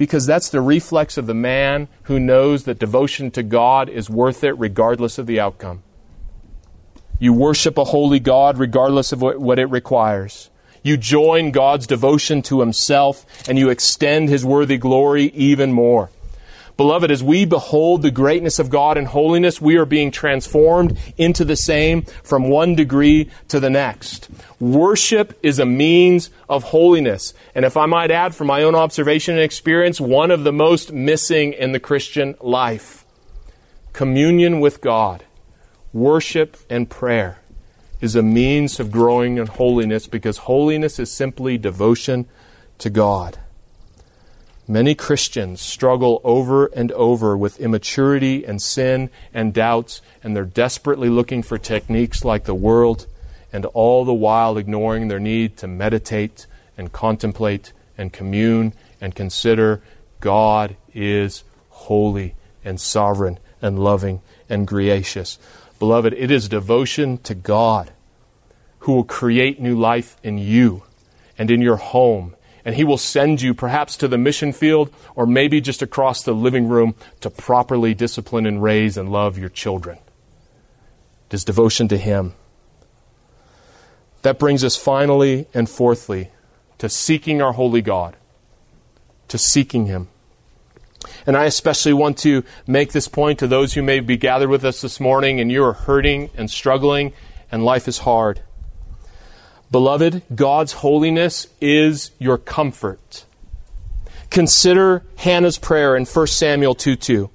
Because 0.03 0.26
that's 0.26 0.48
the 0.48 0.61
reflex 0.61 1.16
of 1.16 1.26
the 1.26 1.32
man 1.32 1.86
who 2.03 2.18
knows 2.18 2.64
that 2.64 2.80
devotion 2.80 3.30
to 3.30 3.40
God 3.40 3.88
is 3.88 4.11
worth 4.11 4.42
it 4.42 4.59
regardless 4.59 5.16
of 5.16 5.28
the 5.28 5.38
outcome. 5.38 5.84
You 7.20 7.32
worship 7.32 7.78
a 7.78 7.84
holy 7.84 8.18
God 8.18 8.59
regardless 8.59 9.12
of 9.12 9.22
what, 9.22 9.61
it 9.61 9.66
requires. 9.66 10.50
You 10.82 10.96
join 10.96 11.53
God's 11.53 11.86
devotion 11.86 12.42
to 12.42 12.59
Himself 12.59 13.24
and 13.48 13.57
you 13.57 13.70
extend 13.70 14.28
His 14.28 14.44
worthy 14.44 14.76
glory 14.76 15.26
even 15.26 15.72
more. 15.72 16.11
Beloved, 16.82 17.12
as 17.12 17.22
we 17.22 17.44
behold 17.44 18.02
the 18.02 18.10
greatness 18.10 18.58
of 18.58 18.68
God 18.68 18.98
and 18.98 19.06
holiness, 19.06 19.60
we 19.60 19.76
are 19.76 19.84
being 19.84 20.10
transformed 20.10 20.98
into 21.16 21.44
the 21.44 21.54
same 21.54 22.02
from 22.24 22.48
one 22.48 22.74
degree 22.74 23.30
to 23.46 23.60
the 23.60 23.70
next. 23.70 24.28
Worship 24.58 25.38
is 25.44 25.60
a 25.60 25.64
means 25.64 26.30
of 26.48 26.64
holiness. 26.64 27.34
And 27.54 27.64
if 27.64 27.76
I 27.76 27.86
might 27.86 28.10
add, 28.10 28.34
from 28.34 28.48
my 28.48 28.64
own 28.64 28.74
observation 28.74 29.36
and 29.36 29.44
experience, 29.44 30.00
one 30.00 30.32
of 30.32 30.42
the 30.42 30.52
most 30.52 30.92
missing 30.92 31.52
in 31.52 31.70
the 31.70 31.78
Christian 31.78 32.34
life. 32.40 33.04
Communion 33.92 34.58
with 34.58 34.80
God, 34.80 35.22
worship 35.92 36.56
and 36.68 36.90
prayer 36.90 37.38
is 38.00 38.16
a 38.16 38.22
means 38.22 38.80
of 38.80 38.90
growing 38.90 39.38
in 39.38 39.46
holiness 39.46 40.08
because 40.08 40.38
holiness 40.38 40.98
is 40.98 41.12
simply 41.12 41.56
devotion 41.58 42.28
to 42.78 42.90
God. 42.90 43.38
Many 44.68 44.94
Christians 44.94 45.60
struggle 45.60 46.20
over 46.22 46.66
and 46.66 46.92
over 46.92 47.36
with 47.36 47.58
immaturity 47.58 48.44
and 48.44 48.62
sin 48.62 49.10
and 49.34 49.52
doubts, 49.52 50.00
and 50.22 50.36
they're 50.36 50.44
desperately 50.44 51.08
looking 51.08 51.42
for 51.42 51.58
techniques 51.58 52.24
like 52.24 52.44
the 52.44 52.54
world, 52.54 53.06
and 53.52 53.66
all 53.66 54.04
the 54.04 54.14
while 54.14 54.56
ignoring 54.56 55.08
their 55.08 55.18
need 55.18 55.56
to 55.58 55.66
meditate 55.66 56.46
and 56.78 56.92
contemplate 56.92 57.72
and 57.98 58.12
commune 58.12 58.72
and 59.00 59.14
consider 59.14 59.82
God 60.20 60.76
is 60.94 61.42
holy 61.70 62.36
and 62.64 62.80
sovereign 62.80 63.38
and 63.60 63.78
loving 63.78 64.22
and 64.48 64.66
gracious. 64.66 65.38
Beloved, 65.80 66.12
it 66.12 66.30
is 66.30 66.48
devotion 66.48 67.18
to 67.18 67.34
God 67.34 67.92
who 68.80 68.92
will 68.92 69.04
create 69.04 69.60
new 69.60 69.78
life 69.78 70.16
in 70.22 70.38
you 70.38 70.84
and 71.36 71.50
in 71.50 71.60
your 71.60 71.76
home 71.76 72.36
and 72.64 72.74
He 72.74 72.84
will 72.84 72.98
send 72.98 73.42
you 73.42 73.54
perhaps 73.54 73.96
to 73.98 74.08
the 74.08 74.18
mission 74.18 74.52
field 74.52 74.92
or 75.14 75.26
maybe 75.26 75.60
just 75.60 75.82
across 75.82 76.22
the 76.22 76.32
living 76.32 76.68
room 76.68 76.94
to 77.20 77.30
properly 77.30 77.94
discipline 77.94 78.46
and 78.46 78.62
raise 78.62 78.96
and 78.96 79.10
love 79.10 79.38
your 79.38 79.48
children. 79.48 79.98
It 81.28 81.34
is 81.34 81.44
devotion 81.44 81.88
to 81.88 81.96
Him. 81.96 82.34
That 84.22 84.38
brings 84.38 84.62
us 84.62 84.76
finally 84.76 85.46
and 85.52 85.68
fourthly 85.68 86.30
to 86.78 86.88
seeking 86.88 87.42
our 87.42 87.52
holy 87.52 87.82
God, 87.82 88.16
to 89.28 89.38
seeking 89.38 89.86
Him. 89.86 90.08
And 91.26 91.36
I 91.36 91.46
especially 91.46 91.92
want 91.92 92.18
to 92.18 92.44
make 92.66 92.92
this 92.92 93.08
point 93.08 93.38
to 93.40 93.46
those 93.46 93.74
who 93.74 93.82
may 93.82 94.00
be 94.00 94.16
gathered 94.16 94.48
with 94.48 94.64
us 94.64 94.80
this 94.80 95.00
morning 95.00 95.40
and 95.40 95.50
you 95.50 95.64
are 95.64 95.72
hurting 95.72 96.30
and 96.36 96.50
struggling 96.50 97.12
and 97.50 97.64
life 97.64 97.88
is 97.88 97.98
hard. 97.98 98.40
Beloved, 99.72 100.22
God's 100.34 100.74
holiness 100.74 101.46
is 101.58 102.10
your 102.18 102.36
comfort. 102.36 103.24
Consider 104.28 105.02
Hannah's 105.16 105.56
prayer 105.56 105.96
in 105.96 106.04
1 106.04 106.26
Samuel 106.26 106.74
2 106.74 106.94
2. 106.94 107.30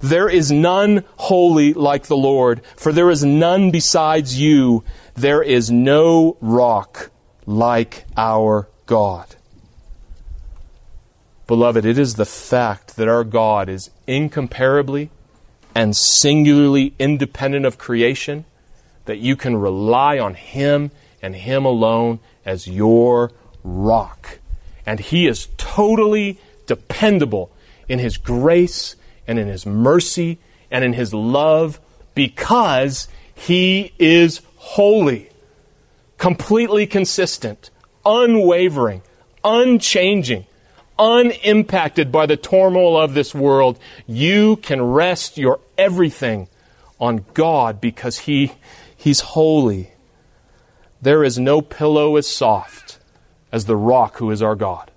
There 0.00 0.30
is 0.30 0.50
none 0.50 1.04
holy 1.16 1.74
like 1.74 2.06
the 2.06 2.16
Lord, 2.16 2.62
for 2.74 2.90
there 2.90 3.10
is 3.10 3.22
none 3.22 3.70
besides 3.70 4.40
you. 4.40 4.82
There 5.14 5.42
is 5.42 5.70
no 5.70 6.38
rock 6.40 7.10
like 7.44 8.06
our 8.16 8.68
God. 8.86 9.36
Beloved, 11.46 11.84
it 11.84 11.98
is 11.98 12.14
the 12.14 12.24
fact 12.24 12.96
that 12.96 13.08
our 13.08 13.24
God 13.24 13.68
is 13.68 13.90
incomparably 14.06 15.10
and 15.74 15.94
singularly 15.94 16.94
independent 16.98 17.66
of 17.66 17.76
creation 17.76 18.46
that 19.04 19.18
you 19.18 19.36
can 19.36 19.56
rely 19.56 20.18
on 20.18 20.32
Him 20.34 20.92
and 21.22 21.34
Him 21.34 21.64
alone 21.64 22.20
as 22.44 22.66
your 22.66 23.32
rock. 23.62 24.38
And 24.86 25.00
He 25.00 25.26
is 25.26 25.48
totally 25.56 26.38
dependable 26.66 27.50
in 27.88 27.98
His 27.98 28.16
grace 28.16 28.96
and 29.26 29.38
in 29.38 29.48
His 29.48 29.66
mercy 29.66 30.38
and 30.70 30.84
in 30.84 30.92
His 30.92 31.12
love 31.12 31.80
because 32.14 33.08
He 33.34 33.92
is 33.98 34.40
holy, 34.56 35.30
completely 36.16 36.86
consistent, 36.86 37.70
unwavering, 38.04 39.02
unchanging, 39.44 40.46
unimpacted 40.98 42.10
by 42.10 42.26
the 42.26 42.36
turmoil 42.36 43.00
of 43.00 43.14
this 43.14 43.34
world. 43.34 43.78
You 44.06 44.56
can 44.56 44.82
rest 44.82 45.38
your 45.38 45.60
everything 45.76 46.48
on 46.98 47.24
God 47.34 47.80
because 47.80 48.20
He, 48.20 48.52
He's 48.96 49.20
holy 49.20 49.92
there 51.00 51.22
is 51.24 51.38
no 51.38 51.60
pillow 51.60 52.16
as 52.16 52.26
soft 52.26 52.98
as 53.52 53.64
the 53.64 53.76
rock 53.76 54.16
who 54.16 54.30
is 54.30 54.42
our 54.42 54.56
God. 54.56 54.90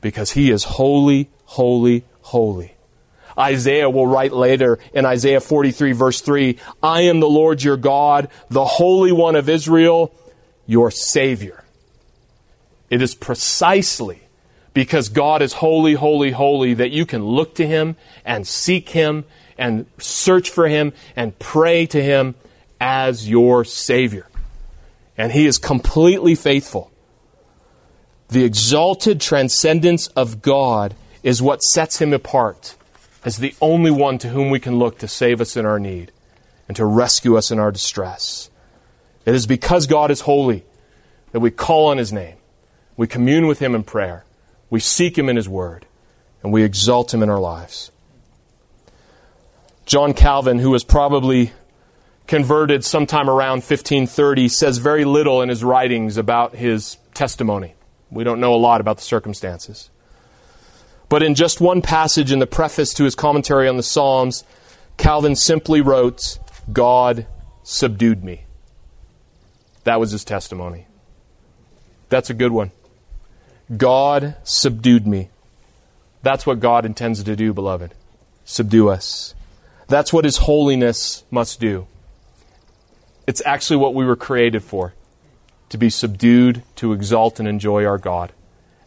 Because 0.00 0.32
he 0.32 0.50
is 0.50 0.64
holy, 0.64 1.28
holy, 1.44 2.04
holy. 2.22 2.74
Isaiah 3.36 3.90
will 3.90 4.06
write 4.06 4.32
later 4.32 4.78
in 4.92 5.04
Isaiah 5.04 5.40
43, 5.40 5.92
verse 5.92 6.20
3 6.20 6.58
I 6.82 7.02
am 7.02 7.20
the 7.20 7.28
Lord 7.28 7.62
your 7.62 7.76
God, 7.76 8.28
the 8.48 8.64
Holy 8.64 9.12
One 9.12 9.36
of 9.36 9.48
Israel, 9.48 10.12
your 10.66 10.90
Savior. 10.90 11.64
It 12.90 13.02
is 13.02 13.14
precisely 13.14 14.22
because 14.72 15.08
God 15.08 15.42
is 15.42 15.54
holy, 15.54 15.94
holy, 15.94 16.30
holy 16.30 16.74
that 16.74 16.90
you 16.90 17.04
can 17.04 17.24
look 17.24 17.56
to 17.56 17.66
Him 17.66 17.96
and 18.24 18.46
seek 18.46 18.90
Him 18.90 19.24
and 19.56 19.86
search 19.98 20.50
for 20.50 20.68
Him 20.68 20.92
and 21.16 21.38
pray 21.38 21.86
to 21.86 22.02
Him 22.02 22.34
as 22.80 23.28
your 23.28 23.64
Savior. 23.64 24.27
And 25.18 25.32
He 25.32 25.46
is 25.46 25.58
completely 25.58 26.34
faithful. 26.34 26.90
The 28.28 28.44
exalted 28.44 29.20
transcendence 29.20 30.06
of 30.08 30.40
God 30.40 30.94
is 31.22 31.42
what 31.42 31.62
sets 31.62 32.00
Him 32.00 32.12
apart 32.12 32.76
as 33.24 33.38
the 33.38 33.54
only 33.60 33.90
one 33.90 34.18
to 34.18 34.28
whom 34.28 34.48
we 34.48 34.60
can 34.60 34.78
look 34.78 34.98
to 34.98 35.08
save 35.08 35.40
us 35.40 35.56
in 35.56 35.66
our 35.66 35.80
need 35.80 36.12
and 36.68 36.76
to 36.76 36.84
rescue 36.84 37.36
us 37.36 37.50
in 37.50 37.58
our 37.58 37.72
distress. 37.72 38.48
It 39.26 39.34
is 39.34 39.46
because 39.46 39.86
God 39.86 40.10
is 40.10 40.20
holy 40.20 40.64
that 41.32 41.40
we 41.40 41.50
call 41.50 41.88
on 41.88 41.98
His 41.98 42.12
name, 42.12 42.36
we 42.96 43.06
commune 43.06 43.46
with 43.46 43.58
Him 43.58 43.74
in 43.74 43.82
prayer, 43.82 44.24
we 44.70 44.80
seek 44.80 45.18
Him 45.18 45.28
in 45.28 45.36
His 45.36 45.48
Word, 45.48 45.86
and 46.42 46.52
we 46.52 46.62
exalt 46.62 47.12
Him 47.12 47.22
in 47.22 47.28
our 47.28 47.40
lives. 47.40 47.90
John 49.84 50.12
Calvin, 50.12 50.58
who 50.58 50.70
was 50.70 50.84
probably 50.84 51.52
converted 52.28 52.84
sometime 52.84 53.28
around 53.28 53.56
1530, 53.56 54.48
says 54.48 54.78
very 54.78 55.04
little 55.04 55.42
in 55.42 55.48
his 55.48 55.64
writings 55.64 56.16
about 56.16 56.54
his 56.54 56.98
testimony. 57.14 57.74
We 58.10 58.22
don't 58.22 58.38
know 58.38 58.54
a 58.54 58.56
lot 58.56 58.80
about 58.80 58.98
the 58.98 59.02
circumstances. 59.02 59.90
But 61.08 61.22
in 61.22 61.34
just 61.34 61.60
one 61.60 61.82
passage 61.82 62.30
in 62.30 62.38
the 62.38 62.46
preface 62.46 62.92
to 62.94 63.04
his 63.04 63.14
commentary 63.14 63.66
on 63.66 63.78
the 63.78 63.82
Psalms, 63.82 64.44
Calvin 64.98 65.34
simply 65.34 65.80
wrote, 65.80 66.38
God 66.70 67.26
subdued 67.62 68.22
me. 68.22 68.44
That 69.84 69.98
was 69.98 70.10
his 70.10 70.24
testimony. 70.24 70.86
That's 72.10 72.28
a 72.28 72.34
good 72.34 72.52
one. 72.52 72.72
God 73.74 74.36
subdued 74.44 75.06
me. 75.06 75.30
That's 76.22 76.46
what 76.46 76.60
God 76.60 76.84
intends 76.84 77.22
to 77.22 77.36
do, 77.36 77.54
beloved. 77.54 77.94
Subdue 78.44 78.90
us. 78.90 79.34
That's 79.86 80.12
what 80.12 80.26
his 80.26 80.38
holiness 80.38 81.24
must 81.30 81.58
do. 81.58 81.86
It's 83.28 83.42
actually 83.44 83.76
what 83.76 83.94
we 83.94 84.06
were 84.06 84.16
created 84.16 84.62
for 84.62 84.94
to 85.68 85.76
be 85.76 85.90
subdued, 85.90 86.62
to 86.76 86.94
exalt 86.94 87.38
and 87.38 87.46
enjoy 87.46 87.84
our 87.84 87.98
God. 87.98 88.32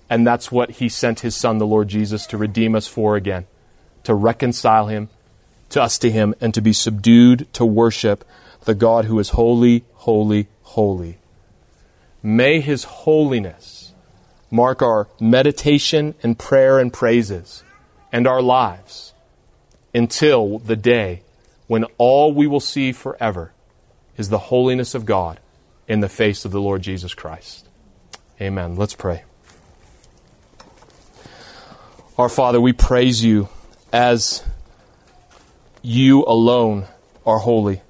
And 0.10 0.26
that's 0.26 0.52
what 0.52 0.72
he 0.72 0.90
sent 0.90 1.20
his 1.20 1.36
son, 1.36 1.60
the 1.60 1.68
Lord 1.68 1.90
Jesus, 1.90 2.26
to 2.26 2.38
redeem 2.38 2.74
us 2.74 2.88
for 2.88 3.16
again, 3.16 3.46
to 4.04 4.16
reconcile 4.16 4.88
him 4.88 5.10
to 5.70 5.80
us 5.80 6.00
to 6.00 6.10
him, 6.10 6.34
and 6.42 6.56
to 6.56 6.60
be 6.62 6.74
subdued 6.74 7.48
to 7.54 7.64
worship 7.64 8.26
the 8.66 8.74
God 8.74 9.06
who 9.06 9.20
is 9.20 9.30
holy, 9.30 9.86
holy, 9.94 10.48
holy. 10.64 11.20
May 12.24 12.62
his 12.62 12.84
holiness 12.84 13.94
mark 14.50 14.82
our 14.82 15.08
meditation 15.20 16.16
and 16.24 16.38
prayer 16.40 16.80
and 16.80 16.92
praises 16.92 17.64
and 18.12 18.26
our 18.26 18.42
lives 18.42 19.14
until 19.94 20.58
the 20.58 20.76
day 20.76 21.22
when 21.68 21.84
all 22.00 22.34
we 22.34 22.48
will 22.48 22.60
see 22.60 22.92
forever 22.92 23.54
is 24.22 24.30
the 24.30 24.38
holiness 24.38 24.94
of 24.94 25.04
God 25.04 25.40
in 25.88 26.00
the 26.00 26.08
face 26.08 26.46
of 26.46 26.52
the 26.52 26.62
Lord 26.62 26.84
Jesus 26.84 27.16
Christ. 27.16 27.68
Amen. 28.40 28.76
Let's 28.76 28.94
pray. 28.94 29.24
Our 32.20 32.30
Father, 32.30 32.62
we 32.62 32.72
praise 32.72 33.24
you 33.24 33.50
as 33.92 34.44
you 35.82 36.24
alone 36.24 36.86
are 37.26 37.40
holy. 37.40 37.82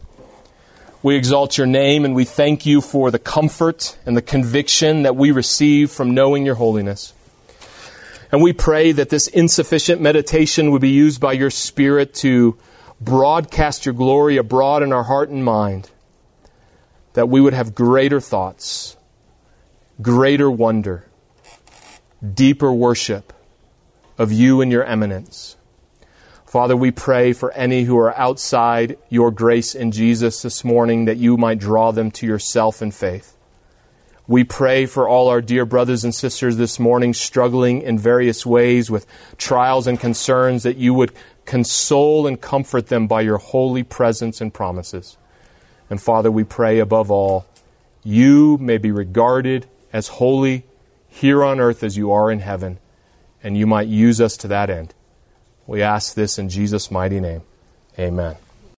We 1.04 1.18
exalt 1.18 1.58
your 1.58 1.68
name 1.68 2.06
and 2.06 2.16
we 2.16 2.24
thank 2.24 2.66
you 2.66 2.80
for 2.80 3.12
the 3.12 3.20
comfort 3.20 3.98
and 4.06 4.16
the 4.16 4.22
conviction 4.22 5.04
that 5.04 5.18
we 5.18 5.32
receive 5.32 5.92
from 5.92 6.14
knowing 6.14 6.46
your 6.46 6.56
holiness. 6.56 7.14
And 8.32 8.42
we 8.42 8.54
pray 8.54 8.94
that 8.94 9.10
this 9.10 9.28
insufficient 9.28 10.00
meditation 10.00 10.72
would 10.72 10.82
be 10.82 10.92
used 10.92 11.20
by 11.20 11.34
your 11.34 11.50
Spirit 11.50 12.14
to 12.16 12.58
broadcast 13.02 13.86
your 13.86 13.94
glory 13.94 14.38
abroad 14.38 14.82
in 14.82 14.94
our 14.94 15.04
heart 15.04 15.28
and 15.28 15.44
mind, 15.44 15.91
that 17.14 17.30
we 17.30 17.42
would 17.42 17.54
have 17.54 17.76
greater 17.76 18.20
thoughts, 18.20 18.98
greater 20.02 20.50
wonder, 20.50 21.06
deeper 22.34 22.72
worship 22.72 23.34
of 24.18 24.32
you 24.32 24.62
and 24.62 24.72
your 24.72 24.84
eminence. 24.84 25.58
Father, 26.46 26.76
we 26.76 26.92
pray 26.92 27.32
for 27.32 27.52
any 27.54 27.84
who 27.84 27.98
are 27.98 28.18
outside 28.18 28.98
your 29.10 29.32
grace 29.32 29.74
in 29.74 29.92
Jesus 29.92 30.42
this 30.42 30.64
morning 30.64 31.06
that 31.06 31.18
you 31.18 31.38
might 31.38 31.60
draw 31.60 31.92
them 31.92 32.12
to 32.12 32.28
yourself 32.28 32.82
in 32.82 32.92
faith. 32.92 33.38
We 34.28 34.44
pray 34.44 34.86
for 34.86 35.10
all 35.10 35.30
our 35.30 35.42
dear 35.42 35.66
brothers 35.66 36.04
and 36.04 36.14
sisters 36.14 36.58
this 36.58 36.80
morning 36.80 37.14
struggling 37.14 37.82
in 37.82 37.98
various 37.98 38.46
ways 38.46 38.92
with 38.92 39.08
trials 39.38 39.88
and 39.88 40.00
concerns 40.00 40.64
that 40.64 40.78
you 40.78 40.94
would 40.94 41.12
console 41.46 42.28
and 42.28 42.40
comfort 42.40 42.88
them 42.88 43.08
by 43.08 43.22
your 43.22 43.38
holy 43.38 43.84
presence 43.84 44.42
and 44.42 44.54
promises. 44.54 45.18
And 45.92 46.02
Father, 46.02 46.32
we 46.32 46.46
pray 46.46 46.80
above 46.80 47.12
all, 47.12 47.46
you 48.02 48.58
may 48.60 48.78
be 48.78 48.92
regarded 48.92 49.68
as 49.92 50.08
holy 50.08 50.64
here 51.10 51.44
on 51.44 51.60
earth 51.60 51.84
as 51.84 51.98
you 51.98 52.14
are 52.14 52.32
in 52.32 52.40
heaven 52.40 52.80
and 53.44 53.58
you 53.58 53.68
might 53.68 53.90
use 53.90 54.22
us 54.22 54.38
to 54.38 54.48
that 54.48 54.70
end. 54.70 54.94
We 55.68 55.82
ask 55.82 56.16
this 56.16 56.40
in 56.40 56.48
Jesus' 56.48 56.92
mighty 56.92 57.20
name. 57.20 57.42
Amen. 58.00 58.38